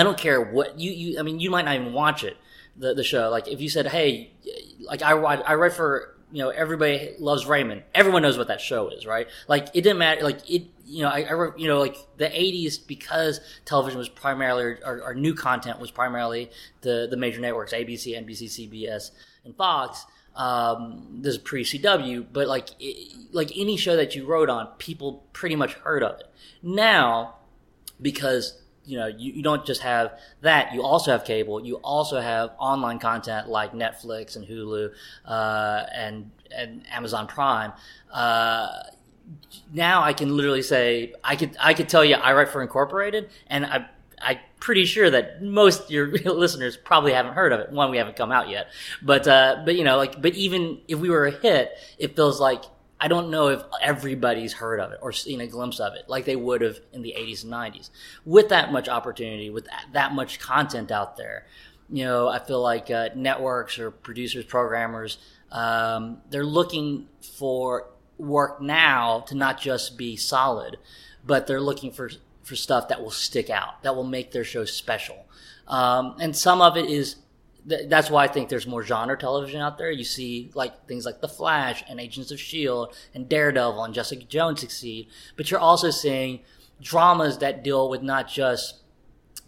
I 0.00 0.02
don't 0.02 0.18
care 0.18 0.40
what 0.40 0.78
you, 0.78 0.90
you 0.90 1.18
I 1.18 1.22
mean, 1.22 1.40
you 1.40 1.50
might 1.50 1.64
not 1.64 1.74
even 1.74 1.92
watch 1.92 2.24
it, 2.24 2.36
the, 2.76 2.94
the 2.94 3.04
show. 3.04 3.28
Like 3.28 3.48
if 3.48 3.60
you 3.60 3.68
said, 3.68 3.86
Hey, 3.86 4.32
like 4.80 5.02
I, 5.02 5.10
I 5.12 5.54
write 5.54 5.72
for, 5.74 6.16
you 6.32 6.42
know, 6.42 6.48
everybody 6.50 7.12
loves 7.18 7.44
Raymond. 7.46 7.82
Everyone 7.94 8.22
knows 8.22 8.38
what 8.38 8.48
that 8.48 8.60
show 8.60 8.88
is, 8.88 9.04
right? 9.04 9.28
Like 9.46 9.68
it 9.74 9.82
didn't 9.82 9.98
matter. 9.98 10.22
Like 10.22 10.48
it, 10.48 10.64
you 10.86 11.02
know, 11.02 11.08
I, 11.08 11.20
I 11.20 11.50
you 11.56 11.68
know, 11.68 11.78
like 11.78 11.96
the 12.16 12.26
'80s 12.26 12.84
because 12.86 13.40
television 13.64 13.98
was 13.98 14.08
primarily, 14.08 14.82
our, 14.82 15.02
our 15.02 15.14
new 15.14 15.34
content 15.34 15.78
was 15.78 15.90
primarily 15.90 16.50
the 16.80 17.06
the 17.10 17.16
major 17.16 17.40
networks: 17.40 17.72
ABC, 17.72 18.16
NBC, 18.18 18.70
CBS, 18.70 19.10
and 19.44 19.56
Fox. 19.56 20.06
Um, 20.34 21.18
this 21.20 21.34
is 21.34 21.38
pre 21.38 21.64
CW, 21.64 22.26
but 22.32 22.48
like 22.48 22.70
it, 22.78 23.12
like 23.32 23.50
any 23.56 23.76
show 23.76 23.96
that 23.96 24.14
you 24.14 24.26
wrote 24.26 24.48
on, 24.48 24.68
people 24.78 25.24
pretty 25.32 25.56
much 25.56 25.74
heard 25.74 26.02
of 26.02 26.20
it. 26.20 26.26
Now, 26.62 27.36
because 28.00 28.60
you 28.90 28.98
know 28.98 29.06
you, 29.06 29.32
you 29.32 29.42
don't 29.42 29.64
just 29.64 29.82
have 29.82 30.18
that 30.40 30.74
you 30.74 30.82
also 30.82 31.10
have 31.12 31.24
cable 31.24 31.64
you 31.64 31.76
also 31.76 32.20
have 32.20 32.50
online 32.58 32.98
content 32.98 33.48
like 33.48 33.72
netflix 33.72 34.36
and 34.36 34.46
hulu 34.46 34.92
uh, 35.24 35.86
and 35.94 36.30
and 36.50 36.84
amazon 36.90 37.26
prime 37.26 37.72
uh, 38.12 38.68
now 39.72 40.02
i 40.02 40.12
can 40.12 40.36
literally 40.36 40.62
say 40.62 41.14
i 41.22 41.36
could 41.36 41.56
i 41.60 41.72
could 41.72 41.88
tell 41.88 42.04
you 42.04 42.16
i 42.16 42.32
write 42.32 42.48
for 42.48 42.62
incorporated 42.62 43.30
and 43.46 43.64
i 43.64 43.86
I'm 44.22 44.38
pretty 44.58 44.84
sure 44.84 45.08
that 45.10 45.42
most 45.42 45.90
your 45.90 46.08
listeners 46.12 46.76
probably 46.76 47.12
haven't 47.12 47.32
heard 47.32 47.52
of 47.52 47.60
it. 47.60 47.70
One, 47.70 47.90
we 47.90 47.96
haven't 47.96 48.16
come 48.16 48.30
out 48.30 48.48
yet, 48.48 48.68
but 49.02 49.26
uh, 49.26 49.62
but 49.64 49.76
you 49.76 49.84
know, 49.84 49.96
like, 49.96 50.20
but 50.20 50.34
even 50.34 50.80
if 50.88 50.98
we 50.98 51.08
were 51.08 51.26
a 51.26 51.30
hit, 51.30 51.70
it 51.98 52.16
feels 52.16 52.38
like 52.38 52.64
I 53.00 53.08
don't 53.08 53.30
know 53.30 53.48
if 53.48 53.62
everybody's 53.80 54.52
heard 54.52 54.78
of 54.78 54.92
it 54.92 54.98
or 55.00 55.12
seen 55.12 55.40
a 55.40 55.46
glimpse 55.46 55.80
of 55.80 55.94
it 55.94 56.08
like 56.08 56.26
they 56.26 56.36
would 56.36 56.60
have 56.60 56.80
in 56.92 57.00
the 57.00 57.14
80s 57.16 57.44
and 57.44 57.52
90s. 57.52 57.90
With 58.26 58.50
that 58.50 58.72
much 58.72 58.88
opportunity, 58.88 59.48
with 59.48 59.68
that, 59.92 60.12
much 60.12 60.38
content 60.38 60.90
out 60.90 61.16
there, 61.16 61.46
you 61.88 62.04
know, 62.04 62.28
I 62.28 62.38
feel 62.38 62.60
like 62.60 62.90
uh, 62.90 63.08
networks 63.14 63.78
or 63.78 63.90
producers, 63.90 64.44
programmers, 64.44 65.18
um, 65.50 66.18
they're 66.28 66.44
looking 66.44 67.08
for 67.38 67.86
work 68.18 68.60
now 68.60 69.20
to 69.28 69.34
not 69.34 69.58
just 69.58 69.96
be 69.96 70.16
solid, 70.16 70.76
but 71.24 71.46
they're 71.46 71.60
looking 71.60 71.92
for 71.92 72.10
for 72.42 72.56
stuff 72.56 72.88
that 72.88 73.00
will 73.00 73.10
stick 73.10 73.48
out, 73.48 73.82
that 73.82 73.94
will 73.94 74.04
make 74.04 74.32
their 74.32 74.44
show 74.44 74.64
special. 74.64 75.26
Um, 75.68 76.16
and 76.18 76.34
some 76.34 76.60
of 76.60 76.76
it 76.76 76.86
is 76.86 77.16
that's 77.64 78.10
why 78.10 78.24
I 78.24 78.28
think 78.28 78.48
there's 78.48 78.66
more 78.66 78.82
genre 78.82 79.16
television 79.16 79.60
out 79.60 79.78
there. 79.78 79.90
You 79.90 80.04
see 80.04 80.50
like 80.54 80.86
things 80.86 81.04
like 81.04 81.20
The 81.20 81.28
Flash 81.28 81.84
and 81.88 82.00
Agents 82.00 82.30
of 82.30 82.40
Shield 82.40 82.94
and 83.14 83.28
Daredevil 83.28 83.84
and 83.84 83.94
Jessica 83.94 84.24
Jones 84.24 84.60
succeed, 84.60 85.08
but 85.36 85.50
you're 85.50 85.60
also 85.60 85.90
seeing 85.90 86.40
dramas 86.80 87.38
that 87.38 87.62
deal 87.62 87.88
with 87.88 88.02
not 88.02 88.28
just 88.28 88.76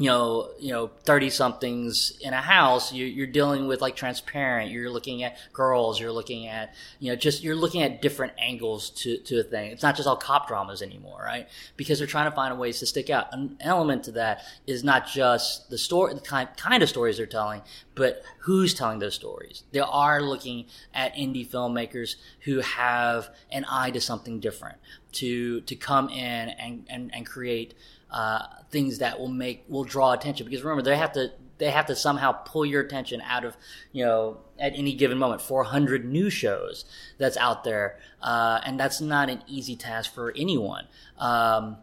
you 0.02 0.08
know, 0.08 0.50
you 0.58 0.72
know, 0.72 0.90
thirty 1.04 1.30
somethings 1.30 2.18
in 2.20 2.32
a 2.32 2.40
house, 2.40 2.92
you're, 2.92 3.06
you're, 3.06 3.28
dealing 3.28 3.68
with 3.68 3.80
like 3.80 3.94
transparent. 3.94 4.72
You're 4.72 4.90
looking 4.90 5.22
at 5.22 5.36
girls. 5.52 6.00
You're 6.00 6.10
looking 6.10 6.48
at, 6.48 6.74
you 6.98 7.12
know, 7.12 7.14
just 7.14 7.44
you're 7.44 7.54
looking 7.54 7.84
at 7.84 8.02
different 8.02 8.32
angles 8.36 8.90
to 8.90 9.18
to 9.18 9.38
a 9.38 9.44
thing. 9.44 9.70
It's 9.70 9.84
not 9.84 9.94
just 9.94 10.08
all 10.08 10.16
cop 10.16 10.48
dramas 10.48 10.82
anymore, 10.82 11.22
right? 11.24 11.48
Because 11.76 11.98
they're 11.98 12.08
trying 12.08 12.28
to 12.28 12.34
find 12.34 12.58
ways 12.58 12.80
to 12.80 12.86
stick 12.86 13.10
out. 13.10 13.32
An 13.32 13.56
element 13.60 14.02
to 14.04 14.12
that 14.12 14.42
is 14.66 14.82
not 14.82 15.06
just 15.06 15.70
the 15.70 15.78
story, 15.78 16.14
the 16.14 16.20
kind 16.20 16.48
kind 16.56 16.82
of 16.82 16.88
stories 16.88 17.18
they're 17.18 17.26
telling, 17.26 17.62
but 17.94 18.24
who's 18.40 18.74
telling 18.74 18.98
those 18.98 19.14
stories. 19.14 19.62
They 19.70 19.78
are 19.78 20.20
looking 20.20 20.66
at 20.92 21.14
indie 21.14 21.48
filmmakers 21.48 22.16
who 22.40 22.58
have 22.58 23.30
an 23.52 23.64
eye 23.70 23.92
to 23.92 24.00
something 24.00 24.40
different, 24.40 24.78
to 25.12 25.60
to 25.60 25.76
come 25.76 26.08
in 26.08 26.48
and 26.48 26.86
and, 26.90 27.14
and 27.14 27.24
create 27.24 27.74
uh, 28.12 28.46
things 28.70 28.98
that 28.98 29.18
will 29.18 29.28
make 29.28 29.64
will 29.68 29.84
draw 29.84 30.12
attention 30.12 30.46
because 30.46 30.62
remember 30.62 30.82
they 30.82 30.96
have 30.96 31.12
to 31.12 31.32
they 31.58 31.70
have 31.70 31.86
to 31.86 31.96
somehow 31.96 32.32
pull 32.32 32.64
your 32.66 32.82
attention 32.82 33.20
out 33.22 33.44
of 33.44 33.56
you 33.92 34.04
know 34.04 34.38
at 34.58 34.72
any 34.76 34.94
given 34.94 35.18
moment 35.18 35.40
400 35.40 36.04
new 36.04 36.28
shows 36.28 36.84
that's 37.18 37.36
out 37.36 37.64
there 37.64 37.98
uh, 38.20 38.60
and 38.64 38.78
that's 38.78 39.00
not 39.00 39.30
an 39.30 39.42
easy 39.46 39.76
task 39.76 40.12
for 40.12 40.32
anyone 40.36 40.86
um, 41.18 41.78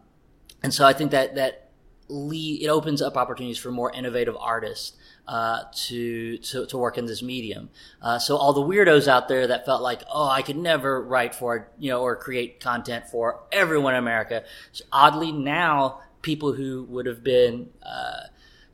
and 0.63 0.74
so 0.74 0.86
i 0.86 0.93
think 0.93 1.12
that 1.12 1.36
that 1.36 1.69
lead, 2.09 2.63
it 2.63 2.67
opens 2.67 3.01
up 3.01 3.15
opportunities 3.15 3.57
for 3.57 3.71
more 3.71 3.91
innovative 3.91 4.36
artists 4.39 4.98
uh, 5.27 5.63
to, 5.71 6.39
to 6.39 6.65
to 6.65 6.77
work 6.77 6.98
in 6.98 7.05
this 7.05 7.21
medium. 7.21 7.69
Uh, 8.01 8.17
so 8.17 8.36
all 8.36 8.51
the 8.51 8.62
weirdos 8.62 9.07
out 9.07 9.27
there 9.27 9.45
that 9.48 9.63
felt 9.65 9.81
like, 9.81 10.01
oh, 10.12 10.27
I 10.27 10.41
could 10.41 10.57
never 10.57 11.01
write 11.01 11.36
for 11.36 11.69
you 11.77 11.91
know 11.91 12.01
or 12.01 12.15
create 12.15 12.59
content 12.59 13.05
for 13.07 13.41
everyone 13.51 13.93
in 13.93 14.00
America. 14.00 14.43
So 14.71 14.86
oddly, 14.91 15.31
now 15.31 16.01
people 16.21 16.53
who 16.53 16.83
would 16.89 17.05
have 17.05 17.23
been 17.23 17.69
uh, 17.83 18.23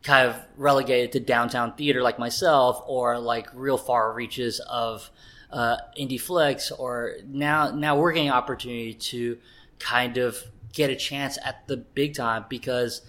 kind 0.04 0.28
of 0.30 0.36
relegated 0.56 1.12
to 1.12 1.20
downtown 1.20 1.74
theater 1.74 2.02
like 2.02 2.20
myself 2.20 2.84
or 2.88 3.20
like 3.20 3.48
real 3.54 3.78
far 3.78 4.14
reaches 4.14 4.60
of 4.62 5.10
uh, 5.52 5.78
indie 6.00 6.20
flicks 6.20 6.72
or 6.72 7.16
now 7.28 7.72
now 7.72 7.98
we're 7.98 8.12
getting 8.12 8.30
opportunity 8.30 8.94
to 8.94 9.38
kind 9.80 10.18
of 10.18 10.38
get 10.74 10.90
a 10.90 10.96
chance 10.96 11.38
at 11.44 11.68
the 11.68 11.78
big 11.78 12.14
time 12.14 12.46
because 12.50 13.02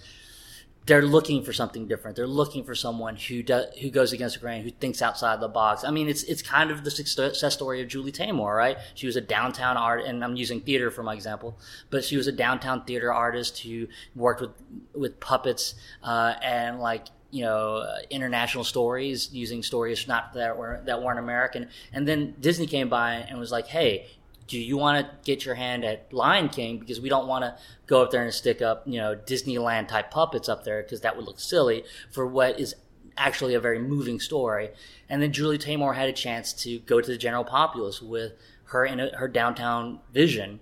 they're 0.87 1.02
looking 1.02 1.43
for 1.43 1.52
something 1.52 1.88
different. 1.88 2.16
They're 2.16 2.28
looking 2.28 2.62
for 2.62 2.75
someone 2.75 3.16
who 3.16 3.43
does, 3.43 3.66
who 3.81 3.90
goes 3.90 4.12
against 4.12 4.37
the 4.37 4.40
grain, 4.40 4.62
who 4.62 4.71
thinks 4.71 5.02
outside 5.02 5.40
the 5.40 5.49
box. 5.49 5.83
I 5.83 5.90
mean, 5.90 6.09
it's 6.09 6.23
it's 6.23 6.43
kind 6.43 6.71
of 6.71 6.85
the 6.85 6.90
success 6.90 7.55
story 7.55 7.83
of 7.83 7.88
Julie 7.88 8.12
Taymor, 8.12 8.57
right? 8.57 8.78
She 8.95 9.07
was 9.07 9.16
a 9.16 9.21
downtown 9.21 9.76
art, 9.76 10.05
and 10.05 10.23
I'm 10.23 10.37
using 10.37 10.61
theater 10.61 10.90
for 10.93 11.02
my 11.02 11.14
example, 11.14 11.59
but 11.90 12.05
she 12.05 12.16
was 12.16 12.28
a 12.28 12.33
downtown 12.33 12.85
theater 12.85 13.12
artist 13.12 13.59
who 13.59 13.88
worked 14.14 14.40
with 14.40 14.50
with 14.95 15.19
puppets 15.19 15.75
uh, 16.05 16.35
and 16.40 16.78
like 16.78 17.07
you 17.33 17.43
know 17.43 17.78
uh, 17.78 17.99
international 18.09 18.62
stories 18.62 19.33
using 19.33 19.64
stories 19.64 20.07
not 20.07 20.35
that 20.35 20.57
were 20.57 20.81
that 20.85 21.02
weren't 21.02 21.19
American. 21.19 21.69
And 21.93 22.07
then 22.07 22.37
Disney 22.40 22.69
came 22.69 22.88
by 22.88 23.14
and 23.14 23.40
was 23.40 23.50
like, 23.50 23.66
"Hey, 23.66 24.07
do 24.47 24.59
you 24.59 24.76
want 24.76 25.05
to 25.05 25.12
get 25.25 25.45
your 25.45 25.55
hand 25.55 25.85
at 25.85 26.12
Lion 26.12 26.49
King 26.49 26.79
because 26.79 27.00
we 27.00 27.09
don't 27.09 27.26
want 27.26 27.43
to 27.45 27.57
go 27.87 28.03
up 28.03 28.11
there 28.11 28.23
and 28.23 28.33
stick 28.33 28.62
up, 28.62 28.83
you 28.87 28.99
know, 28.99 29.17
Disneyland 29.17 29.88
type 29.88 30.11
puppets 30.11 30.49
up 30.49 30.65
there 30.65 30.83
because 30.83 31.00
that 31.00 31.17
would 31.17 31.26
look 31.26 31.41
silly 31.41 31.85
for 32.11 32.26
what 32.26 32.61
is 32.61 32.75
actually 33.17 33.55
a 33.55 33.61
very 33.61 33.79
moving 33.79 34.21
story. 34.21 34.71
And 35.09 35.23
then 35.23 35.33
Julie 35.33 35.59
Taymor 35.59 35.95
had 35.95 36.09
a 36.09 36.12
chance 36.12 36.53
to 36.65 36.79
go 36.81 37.00
to 37.00 37.07
the 37.07 37.17
general 37.17 37.45
populace 37.45 38.03
with 38.03 38.33
her 38.67 38.85
in 38.85 39.00
a, 39.00 39.17
her 39.17 39.29
downtown 39.29 40.00
vision 40.12 40.61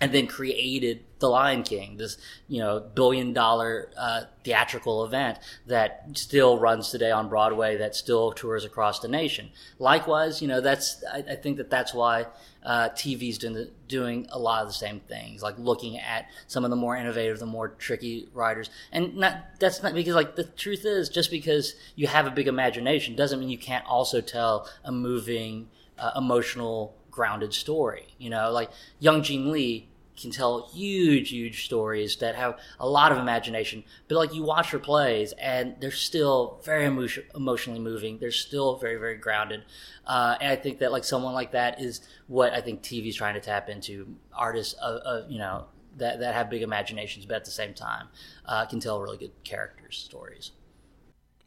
and 0.00 0.12
then 0.12 0.26
created 0.26 1.04
The 1.20 1.28
Lion 1.28 1.62
King, 1.62 1.96
this 1.96 2.18
you 2.48 2.60
know 2.60 2.80
billion 2.80 3.32
dollar 3.32 3.90
uh, 3.96 4.22
theatrical 4.44 5.04
event 5.04 5.38
that 5.66 6.06
still 6.14 6.58
runs 6.58 6.90
today 6.90 7.10
on 7.10 7.28
Broadway, 7.28 7.76
that 7.76 7.94
still 7.94 8.32
tours 8.32 8.64
across 8.64 9.00
the 9.00 9.08
nation. 9.08 9.50
Likewise, 9.78 10.42
you 10.42 10.48
know 10.48 10.60
that's 10.60 11.02
I, 11.12 11.18
I 11.30 11.36
think 11.36 11.56
that 11.56 11.70
that's 11.70 11.94
why 11.94 12.26
uh, 12.62 12.90
TV's 12.90 13.38
doing 13.38 13.54
the, 13.54 13.70
doing 13.88 14.26
a 14.30 14.38
lot 14.38 14.62
of 14.62 14.68
the 14.68 14.74
same 14.74 15.00
things, 15.00 15.42
like 15.42 15.58
looking 15.58 15.98
at 15.98 16.26
some 16.46 16.64
of 16.64 16.70
the 16.70 16.76
more 16.76 16.96
innovative, 16.96 17.38
the 17.38 17.46
more 17.46 17.68
tricky 17.68 18.28
writers, 18.34 18.68
and 18.92 19.16
not 19.16 19.36
that's 19.58 19.82
not 19.82 19.94
because 19.94 20.14
like 20.14 20.36
the 20.36 20.44
truth 20.44 20.84
is 20.84 21.08
just 21.08 21.30
because 21.30 21.74
you 21.94 22.06
have 22.06 22.26
a 22.26 22.30
big 22.30 22.48
imagination 22.48 23.16
doesn't 23.16 23.40
mean 23.40 23.48
you 23.48 23.58
can't 23.58 23.86
also 23.86 24.20
tell 24.20 24.68
a 24.84 24.92
moving, 24.92 25.68
uh, 25.98 26.10
emotional 26.16 26.94
grounded 27.16 27.54
story. 27.54 28.14
You 28.18 28.30
know, 28.30 28.52
like 28.52 28.70
Young 29.00 29.22
Jean 29.22 29.50
Lee 29.50 29.88
can 30.20 30.30
tell 30.30 30.68
huge, 30.72 31.30
huge 31.30 31.64
stories 31.64 32.16
that 32.16 32.36
have 32.36 32.58
a 32.78 32.88
lot 32.88 33.12
of 33.12 33.18
imagination. 33.18 33.84
But 34.06 34.16
like 34.16 34.34
you 34.34 34.42
watch 34.42 34.70
her 34.70 34.78
plays, 34.78 35.32
and 35.32 35.74
they're 35.80 35.90
still 35.90 36.60
very 36.62 36.86
emo- 36.86 37.08
emotionally 37.34 37.80
moving. 37.80 38.18
They're 38.18 38.30
still 38.30 38.76
very, 38.76 38.96
very 38.96 39.16
grounded. 39.16 39.64
Uh, 40.06 40.36
and 40.40 40.52
I 40.52 40.56
think 40.56 40.78
that 40.78 40.92
like 40.92 41.04
someone 41.04 41.34
like 41.34 41.52
that 41.52 41.80
is 41.80 42.02
what 42.28 42.52
I 42.52 42.60
think 42.60 42.82
TV 42.82 43.08
is 43.08 43.16
trying 43.16 43.34
to 43.34 43.40
tap 43.40 43.68
into. 43.68 44.14
Artists, 44.32 44.74
of, 44.74 44.96
of, 45.00 45.30
you 45.30 45.38
know, 45.38 45.64
that 45.96 46.20
that 46.20 46.34
have 46.34 46.50
big 46.50 46.62
imaginations, 46.62 47.24
but 47.24 47.36
at 47.36 47.44
the 47.46 47.50
same 47.50 47.72
time 47.72 48.08
uh, 48.44 48.66
can 48.66 48.80
tell 48.80 49.00
really 49.00 49.16
good 49.16 49.32
characters, 49.44 49.96
stories. 49.96 50.52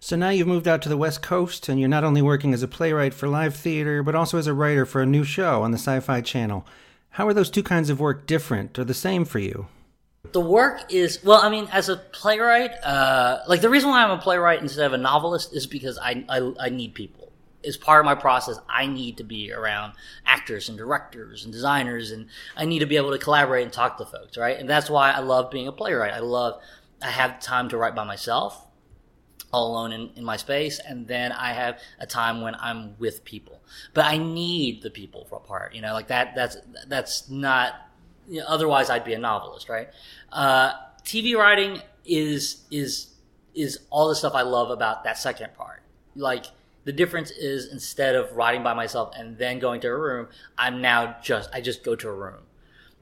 So 0.01 0.15
now 0.15 0.29
you've 0.29 0.47
moved 0.47 0.67
out 0.67 0.81
to 0.83 0.89
the 0.89 0.95
West 0.95 1.21
Coast, 1.21 1.67
and 1.67 1.77
you're 1.77 1.89
not 1.89 2.05
only 2.05 2.21
working 2.21 2.53
as 2.53 2.63
a 2.63 2.69
playwright 2.69 3.13
for 3.13 3.27
live 3.27 3.53
theater, 3.53 4.01
but 4.01 4.15
also 4.15 4.37
as 4.37 4.47
a 4.47 4.53
writer 4.53 4.85
for 4.85 5.01
a 5.01 5.05
new 5.05 5.25
show 5.25 5.61
on 5.61 5.71
the 5.71 5.77
Sci 5.77 5.99
Fi 5.99 6.21
Channel. 6.21 6.65
How 7.11 7.27
are 7.27 7.33
those 7.33 7.49
two 7.49 7.63
kinds 7.63 7.89
of 7.89 7.99
work 7.99 8.25
different 8.25 8.79
or 8.79 8.85
the 8.85 8.93
same 8.93 9.25
for 9.25 9.39
you? 9.39 9.67
The 10.31 10.39
work 10.39 10.93
is, 10.93 11.21
well, 11.23 11.41
I 11.41 11.49
mean, 11.49 11.67
as 11.73 11.89
a 11.89 11.97
playwright, 11.97 12.71
uh, 12.81 13.39
like 13.47 13.59
the 13.59 13.69
reason 13.69 13.89
why 13.89 14.01
I'm 14.01 14.11
a 14.11 14.21
playwright 14.21 14.61
instead 14.61 14.85
of 14.85 14.93
a 14.93 14.97
novelist 14.97 15.53
is 15.53 15.67
because 15.67 15.97
I, 15.97 16.23
I, 16.29 16.53
I 16.59 16.69
need 16.69 16.93
people. 16.93 17.33
As 17.65 17.75
part 17.75 17.99
of 17.99 18.05
my 18.05 18.15
process, 18.15 18.57
I 18.69 18.87
need 18.87 19.17
to 19.17 19.25
be 19.25 19.51
around 19.51 19.93
actors 20.25 20.69
and 20.69 20.77
directors 20.77 21.43
and 21.43 21.51
designers, 21.51 22.11
and 22.11 22.27
I 22.55 22.63
need 22.63 22.79
to 22.79 22.85
be 22.85 22.95
able 22.95 23.11
to 23.11 23.17
collaborate 23.17 23.63
and 23.63 23.73
talk 23.73 23.97
to 23.97 24.05
folks, 24.05 24.37
right? 24.37 24.57
And 24.57 24.69
that's 24.69 24.89
why 24.89 25.11
I 25.11 25.19
love 25.19 25.51
being 25.51 25.67
a 25.67 25.73
playwright. 25.73 26.13
I 26.13 26.19
love, 26.19 26.61
I 27.01 27.09
have 27.09 27.41
time 27.41 27.67
to 27.69 27.77
write 27.77 27.95
by 27.95 28.05
myself 28.05 28.65
all 29.51 29.71
alone 29.71 29.91
in, 29.91 30.09
in 30.15 30.23
my 30.23 30.37
space 30.37 30.79
and 30.79 31.07
then 31.07 31.31
i 31.31 31.51
have 31.51 31.79
a 31.99 32.05
time 32.05 32.41
when 32.41 32.55
i'm 32.59 32.97
with 32.99 33.23
people. 33.23 33.61
But 33.93 34.05
i 34.05 34.17
need 34.17 34.81
the 34.81 34.89
people 34.89 35.25
for 35.25 35.37
a 35.37 35.41
part 35.41 35.73
you 35.73 35.81
know 35.81 35.93
like 35.93 36.07
that 36.07 36.35
that's 36.35 36.57
that's 36.87 37.29
not 37.29 37.89
you 38.27 38.39
know, 38.39 38.45
otherwise 38.47 38.89
i'd 38.89 39.05
be 39.05 39.13
a 39.13 39.19
novelist 39.19 39.69
right? 39.69 39.89
Uh, 40.31 40.73
tv 41.03 41.35
writing 41.35 41.81
is 42.05 42.65
is 42.71 43.13
is 43.55 43.79
all 43.89 44.07
the 44.09 44.15
stuff 44.15 44.33
i 44.35 44.41
love 44.41 44.69
about 44.69 45.03
that 45.03 45.17
second 45.17 45.53
part. 45.55 45.81
Like 46.15 46.45
the 46.85 46.93
difference 46.93 47.29
is 47.31 47.71
instead 47.71 48.15
of 48.15 48.35
writing 48.35 48.63
by 48.63 48.73
myself 48.73 49.13
and 49.15 49.37
then 49.37 49.59
going 49.59 49.81
to 49.81 49.87
a 49.87 49.97
room 49.97 50.27
i'm 50.57 50.81
now 50.81 51.17
just 51.21 51.49
i 51.53 51.61
just 51.61 51.83
go 51.83 51.95
to 51.95 52.07
a 52.07 52.13
room 52.13 52.41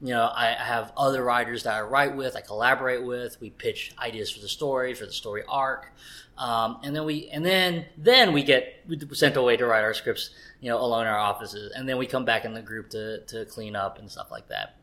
you 0.02 0.10
know, 0.10 0.32
I 0.34 0.56
have 0.58 0.92
other 0.96 1.24
writers 1.24 1.64
that 1.64 1.74
I 1.74 1.82
write 1.82 2.16
with, 2.16 2.36
I 2.36 2.42
collaborate 2.42 3.04
with. 3.04 3.40
We 3.42 3.50
pitch 3.50 3.94
ideas 3.98 4.30
for 4.32 4.40
the 4.40 4.48
story, 4.48 4.94
for 4.94 5.06
the 5.06 5.12
story 5.12 5.44
arc, 5.48 5.92
um, 6.38 6.80
and 6.84 6.96
then 6.96 7.04
we 7.04 7.30
and 7.30 7.44
then 7.44 7.86
then 7.98 8.32
we 8.32 8.44
get 8.44 8.86
sent 9.14 9.38
away 9.38 9.58
to 9.58 9.66
write 9.66 9.84
our 9.84 9.96
scripts, 9.96 10.30
you 10.62 10.70
know, 10.70 10.80
alone 10.80 11.02
in 11.02 11.08
our 11.08 11.18
offices, 11.18 11.72
and 11.76 11.90
then 11.90 11.98
we 11.98 12.06
come 12.06 12.26
back 12.26 12.46
in 12.46 12.54
the 12.54 12.62
group 12.62 12.90
to 12.92 13.22
to 13.26 13.46
clean 13.46 13.76
up 13.76 13.98
and 13.98 14.10
stuff 14.12 14.30
like 14.30 14.48
that. 14.50 14.76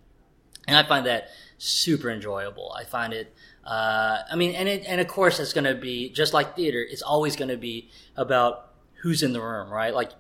And 0.67 0.77
I 0.77 0.83
find 0.83 1.07
that 1.07 1.29
super 1.59 2.11
enjoyable. 2.11 2.73
I 2.73 2.85
find 2.85 3.13
it. 3.13 3.33
Uh, 3.65 4.19
I 4.31 4.35
mean, 4.35 4.55
and 4.55 4.69
it, 4.69 4.85
and 4.87 5.01
of 5.01 5.07
course, 5.07 5.39
it's 5.39 5.53
going 5.53 5.65
to 5.65 5.75
be 5.75 6.11
just 6.11 6.33
like 6.33 6.57
theater. 6.57 6.83
It's 6.83 7.03
always 7.03 7.37
going 7.37 7.51
to 7.51 7.57
be 7.57 7.91
about 8.17 8.73
who's 9.03 9.23
in 9.23 9.33
the 9.33 9.41
room, 9.41 9.71
right? 9.71 9.95
Like 9.95 10.11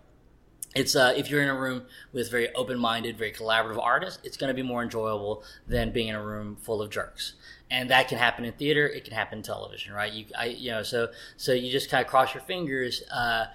it's 0.74 0.96
uh, 0.96 1.14
if 1.16 1.30
you're 1.30 1.42
in 1.42 1.48
a 1.48 1.58
room 1.58 1.82
with 2.12 2.30
very 2.30 2.52
open-minded, 2.54 3.16
very 3.16 3.32
collaborative 3.32 3.78
artists, 3.78 4.20
it's 4.24 4.36
going 4.36 4.48
to 4.48 4.54
be 4.54 4.62
more 4.62 4.82
enjoyable 4.82 5.44
than 5.68 5.92
being 5.92 6.08
in 6.08 6.14
a 6.14 6.22
room 6.22 6.56
full 6.56 6.82
of 6.82 6.90
jerks. 6.90 7.34
And 7.70 7.90
that 7.90 8.08
can 8.08 8.18
happen 8.18 8.44
in 8.44 8.52
theater. 8.52 8.86
It 8.86 9.04
can 9.04 9.14
happen 9.14 9.38
in 9.38 9.44
television, 9.44 9.94
right? 9.94 10.12
You, 10.12 10.26
I, 10.36 10.46
you 10.46 10.70
know, 10.70 10.82
so 10.82 11.08
so 11.36 11.52
you 11.52 11.70
just 11.70 11.90
kind 11.90 12.04
of 12.04 12.10
cross 12.10 12.34
your 12.34 12.42
fingers 12.42 13.02
uh, 13.12 13.46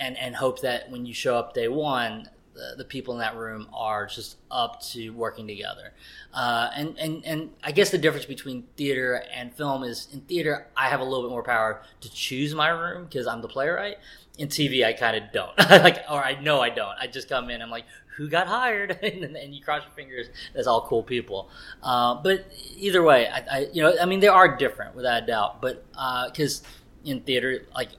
and 0.00 0.16
and 0.18 0.36
hope 0.36 0.60
that 0.62 0.90
when 0.90 1.04
you 1.04 1.14
show 1.14 1.36
up 1.36 1.52
day 1.52 1.68
one, 1.68 2.28
the, 2.54 2.74
the, 2.78 2.84
people 2.84 3.14
in 3.14 3.20
that 3.20 3.36
room 3.36 3.66
are 3.72 4.06
just 4.06 4.36
up 4.50 4.80
to 4.82 5.10
working 5.10 5.46
together. 5.46 5.92
Uh, 6.34 6.70
and, 6.74 6.98
and, 6.98 7.24
and 7.24 7.50
I 7.62 7.72
guess 7.72 7.90
the 7.90 7.98
difference 7.98 8.26
between 8.26 8.64
theater 8.76 9.22
and 9.34 9.54
film 9.54 9.84
is 9.84 10.08
in 10.12 10.20
theater, 10.22 10.66
I 10.76 10.88
have 10.88 11.00
a 11.00 11.04
little 11.04 11.22
bit 11.22 11.30
more 11.30 11.42
power 11.42 11.82
to 12.00 12.12
choose 12.12 12.54
my 12.54 12.68
room 12.68 13.04
because 13.04 13.26
I'm 13.26 13.42
the 13.42 13.48
playwright 13.48 13.98
in 14.42 14.48
TV, 14.48 14.84
I 14.84 14.92
kind 14.92 15.16
of 15.16 15.32
don't. 15.32 15.56
like, 15.70 15.98
or 16.10 16.22
I 16.22 16.38
know 16.40 16.60
I 16.60 16.68
don't. 16.68 16.96
I 17.00 17.06
just 17.06 17.28
come 17.28 17.48
in. 17.48 17.62
I'm 17.62 17.70
like, 17.70 17.84
who 18.16 18.28
got 18.28 18.48
hired? 18.48 18.90
and, 19.02 19.36
and, 19.36 19.54
you 19.54 19.62
cross 19.62 19.84
your 19.84 19.92
fingers. 19.92 20.26
That's 20.52 20.66
all 20.66 20.84
cool 20.88 21.04
people. 21.04 21.48
Uh, 21.80 22.16
but 22.16 22.44
either 22.76 23.04
way, 23.04 23.28
I, 23.28 23.38
I, 23.38 23.66
you 23.72 23.82
know, 23.82 23.94
I 24.00 24.04
mean, 24.04 24.18
they 24.18 24.26
are 24.26 24.56
different 24.56 24.96
without 24.96 25.22
a 25.22 25.26
doubt. 25.26 25.62
But 25.62 25.86
because 26.26 26.62
uh, 26.62 27.10
in 27.10 27.20
theater, 27.20 27.66
like, 27.72 27.90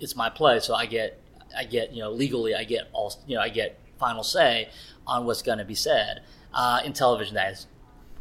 it's 0.00 0.16
my 0.16 0.28
play, 0.28 0.58
so 0.58 0.74
I 0.74 0.86
get, 0.86 1.20
I 1.56 1.64
get, 1.64 1.92
you 1.92 2.02
know, 2.02 2.10
legally, 2.10 2.56
I 2.56 2.64
get 2.64 2.88
all, 2.92 3.14
you 3.28 3.36
know, 3.36 3.42
I 3.42 3.48
get 3.48 3.78
final 3.96 4.24
say 4.24 4.70
on 5.06 5.24
what's 5.24 5.42
going 5.42 5.58
to 5.58 5.64
be 5.64 5.76
said. 5.76 6.22
Uh, 6.52 6.80
in 6.84 6.92
television, 6.92 7.36
that 7.36 7.52
is 7.52 7.68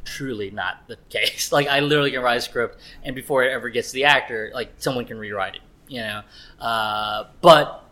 truly 0.05 0.51
not 0.51 0.87
the 0.87 0.97
case. 1.09 1.51
Like, 1.51 1.67
I 1.67 1.79
literally 1.79 2.11
can 2.11 2.21
write 2.21 2.37
a 2.37 2.41
script, 2.41 2.79
and 3.01 3.15
before 3.15 3.43
it 3.43 3.51
ever 3.51 3.69
gets 3.69 3.87
to 3.87 3.95
the 3.95 4.03
actor, 4.03 4.51
like, 4.53 4.73
someone 4.77 5.05
can 5.05 5.17
rewrite 5.17 5.55
it 5.55 5.61
you 5.91 5.99
know. 5.99 6.21
Uh, 6.59 7.25
but 7.41 7.83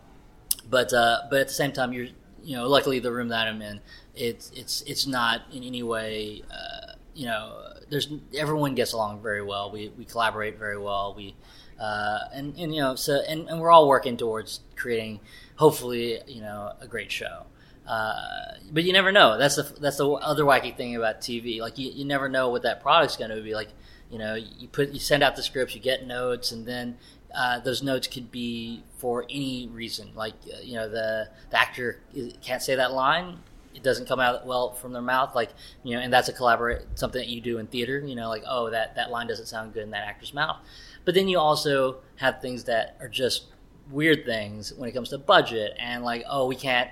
but 0.69 0.93
uh, 0.93 1.19
but 1.29 1.41
at 1.41 1.47
the 1.47 1.53
same 1.53 1.73
time, 1.73 1.93
you're 1.93 2.07
you 2.43 2.55
know, 2.55 2.67
luckily 2.67 2.99
the 2.99 3.11
room 3.11 3.27
that 3.27 3.47
I'm 3.47 3.61
in, 3.61 3.81
it's 4.15 4.51
it's 4.55 4.81
it's 4.83 5.05
not 5.05 5.41
in 5.53 5.63
any 5.63 5.83
way, 5.83 6.43
uh, 6.49 6.93
you 7.13 7.25
know, 7.25 7.73
there's 7.89 8.07
everyone 8.35 8.75
gets 8.75 8.93
along 8.93 9.21
very 9.21 9.43
well. 9.43 9.71
We 9.71 9.91
we 9.97 10.05
collaborate 10.05 10.57
very 10.57 10.77
well. 10.77 11.13
We 11.15 11.35
uh, 11.79 12.19
and 12.33 12.55
and 12.57 12.73
you 12.73 12.81
know 12.81 12.95
so 12.95 13.21
and, 13.27 13.47
and 13.49 13.59
we're 13.59 13.71
all 13.71 13.87
working 13.87 14.17
towards 14.17 14.61
creating 14.75 15.19
hopefully 15.57 16.19
you 16.27 16.41
know 16.41 16.73
a 16.79 16.87
great 16.87 17.11
show. 17.11 17.45
Uh, 17.87 18.53
but 18.71 18.83
you 18.83 18.93
never 18.93 19.11
know. 19.11 19.37
That's 19.37 19.55
the 19.55 19.63
that's 19.79 19.97
the 19.97 20.07
other 20.09 20.43
wacky 20.43 20.75
thing 20.75 20.95
about 20.95 21.21
TV. 21.21 21.59
Like 21.59 21.77
you, 21.77 21.91
you 21.91 22.05
never 22.05 22.29
know 22.29 22.49
what 22.49 22.61
that 22.63 22.81
product's 22.81 23.17
going 23.17 23.31
to 23.31 23.41
be. 23.41 23.53
Like 23.53 23.69
you 24.09 24.17
know, 24.17 24.35
you 24.35 24.67
put 24.67 24.89
you 24.89 24.99
send 24.99 25.23
out 25.23 25.35
the 25.35 25.43
scripts, 25.43 25.75
you 25.75 25.81
get 25.81 26.05
notes, 26.05 26.51
and 26.51 26.65
then 26.65 26.97
uh, 27.35 27.59
those 27.59 27.83
notes 27.83 28.07
could 28.07 28.31
be 28.31 28.83
for 28.97 29.25
any 29.29 29.67
reason. 29.71 30.11
Like 30.15 30.33
uh, 30.53 30.61
you 30.61 30.75
know, 30.75 30.89
the 30.89 31.29
the 31.49 31.59
actor 31.59 32.01
can't 32.41 32.61
say 32.61 32.75
that 32.75 32.93
line; 32.93 33.39
it 33.75 33.83
doesn't 33.83 34.07
come 34.07 34.19
out 34.19 34.45
well 34.45 34.71
from 34.73 34.93
their 34.93 35.01
mouth. 35.01 35.35
Like 35.35 35.51
you 35.83 35.95
know, 35.95 36.01
and 36.01 36.11
that's 36.11 36.29
a 36.29 36.33
collaborate 36.33 36.85
something 36.95 37.19
that 37.19 37.29
you 37.29 37.41
do 37.41 37.57
in 37.59 37.67
theater. 37.67 37.99
You 37.99 38.15
know, 38.15 38.29
like 38.29 38.43
oh, 38.47 38.69
that 38.69 38.95
that 38.95 39.11
line 39.11 39.27
doesn't 39.27 39.47
sound 39.47 39.73
good 39.73 39.83
in 39.83 39.91
that 39.91 40.07
actor's 40.07 40.33
mouth. 40.33 40.57
But 41.05 41.15
then 41.15 41.27
you 41.27 41.39
also 41.39 41.97
have 42.17 42.41
things 42.41 42.65
that 42.65 42.97
are 42.99 43.07
just 43.07 43.45
weird 43.89 44.25
things 44.25 44.73
when 44.73 44.87
it 44.87 44.93
comes 44.93 45.09
to 45.09 45.17
budget 45.17 45.75
and 45.79 46.03
like 46.03 46.23
oh, 46.29 46.45
we 46.47 46.55
can't 46.55 46.89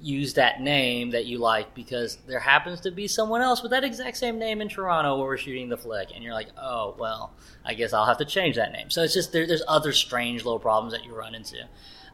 use 0.00 0.34
that 0.34 0.60
name 0.60 1.10
that 1.10 1.26
you 1.26 1.38
like 1.38 1.74
because 1.74 2.16
there 2.26 2.40
happens 2.40 2.80
to 2.80 2.90
be 2.90 3.06
someone 3.06 3.40
else 3.40 3.62
with 3.62 3.70
that 3.70 3.84
exact 3.84 4.16
same 4.16 4.38
name 4.38 4.60
in 4.60 4.68
Toronto 4.68 5.16
where 5.16 5.26
we're 5.26 5.36
shooting 5.36 5.68
the 5.68 5.76
flick, 5.76 6.10
and 6.14 6.24
you're 6.24 6.34
like, 6.34 6.48
oh 6.60 6.96
well, 6.98 7.32
I 7.64 7.74
guess 7.74 7.92
I'll 7.92 8.06
have 8.06 8.18
to 8.18 8.24
change 8.24 8.56
that 8.56 8.72
name. 8.72 8.90
So 8.90 9.02
it's 9.02 9.14
just 9.14 9.32
there, 9.32 9.46
there's 9.46 9.62
other 9.68 9.92
strange 9.92 10.44
little 10.44 10.58
problems 10.58 10.92
that 10.92 11.04
you 11.04 11.14
run 11.14 11.34
into. 11.34 11.68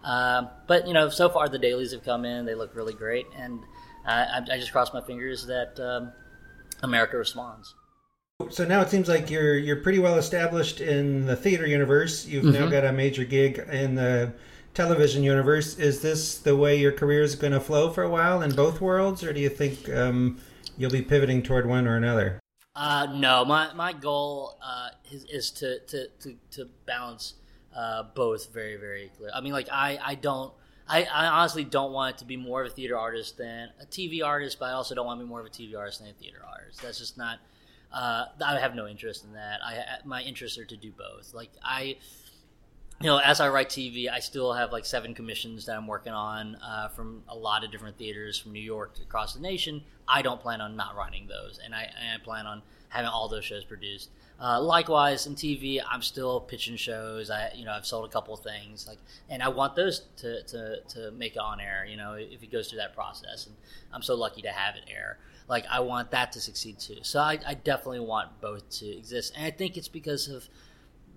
Uh, 0.04 0.46
but 0.66 0.86
you 0.86 0.94
know, 0.94 1.08
so 1.08 1.28
far 1.28 1.48
the 1.48 1.58
dailies 1.58 1.92
have 1.92 2.04
come 2.04 2.24
in; 2.24 2.44
they 2.44 2.54
look 2.54 2.74
really 2.74 2.94
great, 2.94 3.26
and 3.36 3.60
I, 4.04 4.42
I, 4.50 4.58
just 4.58 4.72
cross 4.72 4.92
my 4.92 5.00
fingers 5.00 5.46
that 5.46 5.78
um, 5.80 6.12
America 6.82 7.16
responds. 7.16 7.74
So 8.50 8.64
now 8.64 8.80
it 8.82 8.88
seems 8.88 9.08
like 9.08 9.30
you're 9.30 9.58
you're 9.58 9.82
pretty 9.82 9.98
well 9.98 10.16
established 10.16 10.80
in 10.80 11.26
the 11.26 11.34
theater 11.34 11.66
universe. 11.66 12.24
You've 12.26 12.44
mm-hmm. 12.44 12.64
now 12.64 12.68
got 12.68 12.84
a 12.84 12.92
major 12.92 13.24
gig 13.24 13.58
in 13.70 13.96
the 13.96 14.32
television 14.78 15.24
universe, 15.24 15.76
is 15.76 16.00
this 16.02 16.38
the 16.38 16.54
way 16.54 16.78
your 16.78 16.92
career 16.92 17.22
is 17.22 17.34
going 17.34 17.52
to 17.52 17.58
flow 17.58 17.90
for 17.90 18.04
a 18.04 18.08
while 18.08 18.42
in 18.42 18.54
both 18.54 18.80
worlds, 18.80 19.24
or 19.24 19.32
do 19.32 19.40
you 19.40 19.48
think 19.48 19.88
um, 19.88 20.40
you'll 20.76 20.88
be 20.88 21.02
pivoting 21.02 21.42
toward 21.42 21.66
one 21.66 21.84
or 21.88 21.96
another? 21.96 22.38
Uh, 22.76 23.08
no, 23.12 23.44
my 23.44 23.74
my 23.74 23.92
goal 23.92 24.56
uh, 24.62 24.90
is, 25.10 25.24
is 25.24 25.50
to, 25.50 25.80
to, 25.80 26.06
to, 26.20 26.36
to 26.52 26.68
balance 26.86 27.34
uh, 27.74 28.04
both 28.14 28.54
very 28.54 28.76
very 28.76 29.10
clear. 29.16 29.30
I 29.34 29.40
mean, 29.40 29.52
like 29.52 29.68
I 29.72 29.98
I 30.00 30.14
don't. 30.14 30.52
I, 30.90 31.02
I, 31.04 31.26
honestly 31.26 31.64
don't 31.64 31.92
want 31.92 32.16
to 32.18 32.24
be 32.24 32.38
more 32.38 32.62
of 32.62 32.68
a 32.68 32.74
theater 32.74 32.96
artist 32.96 33.36
than 33.36 33.68
a 33.78 33.84
TV 33.84 34.24
artist, 34.24 34.58
but 34.58 34.70
I 34.70 34.72
also 34.72 34.94
don't 34.94 35.04
want 35.04 35.20
to 35.20 35.24
be 35.26 35.28
more 35.28 35.40
of 35.40 35.44
a 35.44 35.50
TV 35.50 35.76
artist 35.76 35.98
than 35.98 36.08
a 36.08 36.14
theater 36.14 36.40
artist. 36.48 36.80
That's 36.80 36.98
just 36.98 37.18
not. 37.18 37.40
Uh, 37.92 38.24
I 38.42 38.58
have 38.58 38.74
no 38.74 38.86
interest 38.86 39.24
in 39.24 39.32
that. 39.32 39.58
I 39.62 39.98
my 40.04 40.22
interests 40.22 40.56
are 40.56 40.64
to 40.64 40.76
do 40.76 40.92
both. 40.92 41.34
Like 41.34 41.50
I, 41.62 41.98
you 43.00 43.06
know, 43.06 43.18
as 43.18 43.40
I 43.40 43.48
write 43.48 43.68
TV, 43.68 44.10
I 44.10 44.18
still 44.18 44.52
have 44.52 44.72
like 44.72 44.84
seven 44.84 45.14
commissions 45.14 45.66
that 45.66 45.76
I'm 45.76 45.86
working 45.86 46.12
on 46.12 46.56
uh, 46.56 46.88
from 46.88 47.22
a 47.28 47.36
lot 47.36 47.62
of 47.62 47.70
different 47.70 47.96
theaters 47.96 48.38
from 48.38 48.52
New 48.52 48.62
York 48.62 48.94
to 48.94 49.02
across 49.02 49.34
the 49.34 49.40
nation. 49.40 49.82
I 50.08 50.22
don't 50.22 50.40
plan 50.40 50.60
on 50.60 50.74
not 50.74 50.96
writing 50.96 51.28
those, 51.28 51.60
and 51.64 51.74
I, 51.74 51.82
and 51.82 52.20
I 52.20 52.24
plan 52.24 52.46
on 52.46 52.62
having 52.88 53.08
all 53.08 53.28
those 53.28 53.44
shows 53.44 53.64
produced. 53.64 54.10
Uh, 54.40 54.60
likewise, 54.60 55.26
in 55.26 55.34
TV, 55.34 55.80
I'm 55.88 56.02
still 56.02 56.40
pitching 56.40 56.76
shows. 56.76 57.30
I, 57.30 57.52
you 57.54 57.64
know, 57.64 57.72
I've 57.72 57.86
sold 57.86 58.08
a 58.08 58.12
couple 58.12 58.36
things, 58.36 58.86
like, 58.86 58.98
and 59.28 59.42
I 59.42 59.48
want 59.48 59.76
those 59.76 60.02
to, 60.18 60.42
to, 60.44 60.80
to 60.88 61.10
make 61.12 61.32
it 61.32 61.40
on 61.40 61.60
air. 61.60 61.84
You 61.88 61.96
know, 61.96 62.14
if 62.14 62.42
it 62.42 62.50
goes 62.50 62.68
through 62.68 62.78
that 62.78 62.94
process, 62.94 63.46
and 63.46 63.56
I'm 63.92 64.02
so 64.02 64.14
lucky 64.14 64.42
to 64.42 64.50
have 64.50 64.76
it 64.76 64.84
air. 64.92 65.18
Like, 65.48 65.66
I 65.70 65.80
want 65.80 66.10
that 66.12 66.32
to 66.32 66.40
succeed 66.40 66.78
too. 66.78 66.98
So 67.02 67.20
I, 67.20 67.38
I 67.46 67.54
definitely 67.54 68.00
want 68.00 68.40
both 68.40 68.68
to 68.78 68.86
exist, 68.86 69.34
and 69.36 69.44
I 69.44 69.50
think 69.50 69.76
it's 69.76 69.88
because 69.88 70.28
of 70.28 70.48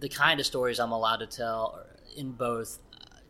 the 0.02 0.10
kind 0.10 0.40
of 0.40 0.46
stories 0.46 0.80
I'm 0.80 0.92
allowed 0.92 1.18
to 1.18 1.28
tell 1.28 1.86
in 2.18 2.34
both. 2.34 2.80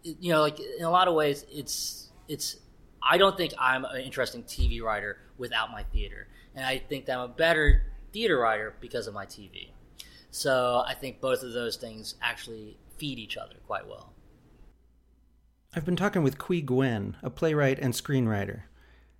You 0.03 0.31
know, 0.31 0.41
like 0.41 0.59
in 0.59 0.83
a 0.83 0.89
lot 0.89 1.07
of 1.07 1.13
ways, 1.13 1.45
it's 1.51 2.09
it's. 2.27 2.57
I 3.03 3.17
don't 3.17 3.37
think 3.37 3.53
I'm 3.59 3.85
an 3.85 4.01
interesting 4.01 4.43
TV 4.43 4.81
writer 4.81 5.17
without 5.37 5.71
my 5.71 5.83
theater, 5.83 6.27
and 6.55 6.65
I 6.65 6.79
think 6.79 7.05
that 7.05 7.17
I'm 7.17 7.29
a 7.29 7.33
better 7.33 7.83
theater 8.11 8.39
writer 8.39 8.73
because 8.79 9.07
of 9.07 9.13
my 9.13 9.25
TV. 9.25 9.69
So 10.31 10.83
I 10.87 10.93
think 10.93 11.19
both 11.19 11.43
of 11.43 11.53
those 11.53 11.75
things 11.75 12.15
actually 12.21 12.77
feed 12.97 13.19
each 13.19 13.37
other 13.37 13.55
quite 13.67 13.87
well. 13.87 14.13
I've 15.73 15.85
been 15.85 15.95
talking 15.95 16.23
with 16.23 16.37
Qui 16.37 16.61
Nguyen, 16.61 17.15
a 17.23 17.29
playwright 17.29 17.79
and 17.79 17.93
screenwriter. 17.93 18.63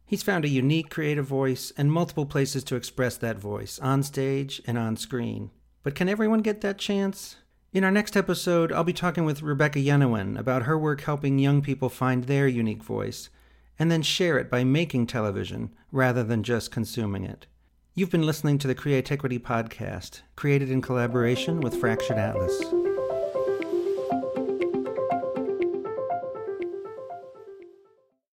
He's 0.05 0.23
found 0.23 0.43
a 0.43 0.49
unique 0.49 0.89
creative 0.89 1.25
voice 1.25 1.71
and 1.77 1.91
multiple 1.91 2.25
places 2.25 2.63
to 2.65 2.75
express 2.75 3.15
that 3.17 3.37
voice, 3.37 3.79
on 3.79 4.03
stage 4.03 4.61
and 4.65 4.77
on 4.77 4.97
screen. 4.97 5.51
But 5.83 5.95
can 5.95 6.09
everyone 6.09 6.41
get 6.41 6.61
that 6.61 6.77
chance? 6.77 7.37
In 7.73 7.85
our 7.85 7.91
next 7.91 8.17
episode, 8.17 8.73
I'll 8.73 8.83
be 8.83 8.91
talking 8.91 9.23
with 9.23 9.41
Rebecca 9.41 9.79
Yenawine 9.79 10.37
about 10.37 10.63
her 10.63 10.77
work 10.77 11.01
helping 11.01 11.39
young 11.39 11.61
people 11.61 11.87
find 11.87 12.25
their 12.25 12.45
unique 12.45 12.83
voice 12.83 13.29
and 13.79 13.89
then 13.89 14.01
share 14.01 14.37
it 14.37 14.49
by 14.49 14.65
making 14.65 15.07
television 15.07 15.73
rather 15.89 16.21
than 16.21 16.43
just 16.43 16.69
consuming 16.69 17.23
it. 17.23 17.47
You've 17.95 18.11
been 18.11 18.25
listening 18.25 18.57
to 18.57 18.67
the 18.67 18.75
Createquity 18.75 19.39
Podcast, 19.39 20.19
created 20.35 20.69
in 20.69 20.81
collaboration 20.81 21.61
with 21.61 21.79
Fractured 21.79 22.17
Atlas. 22.17 22.61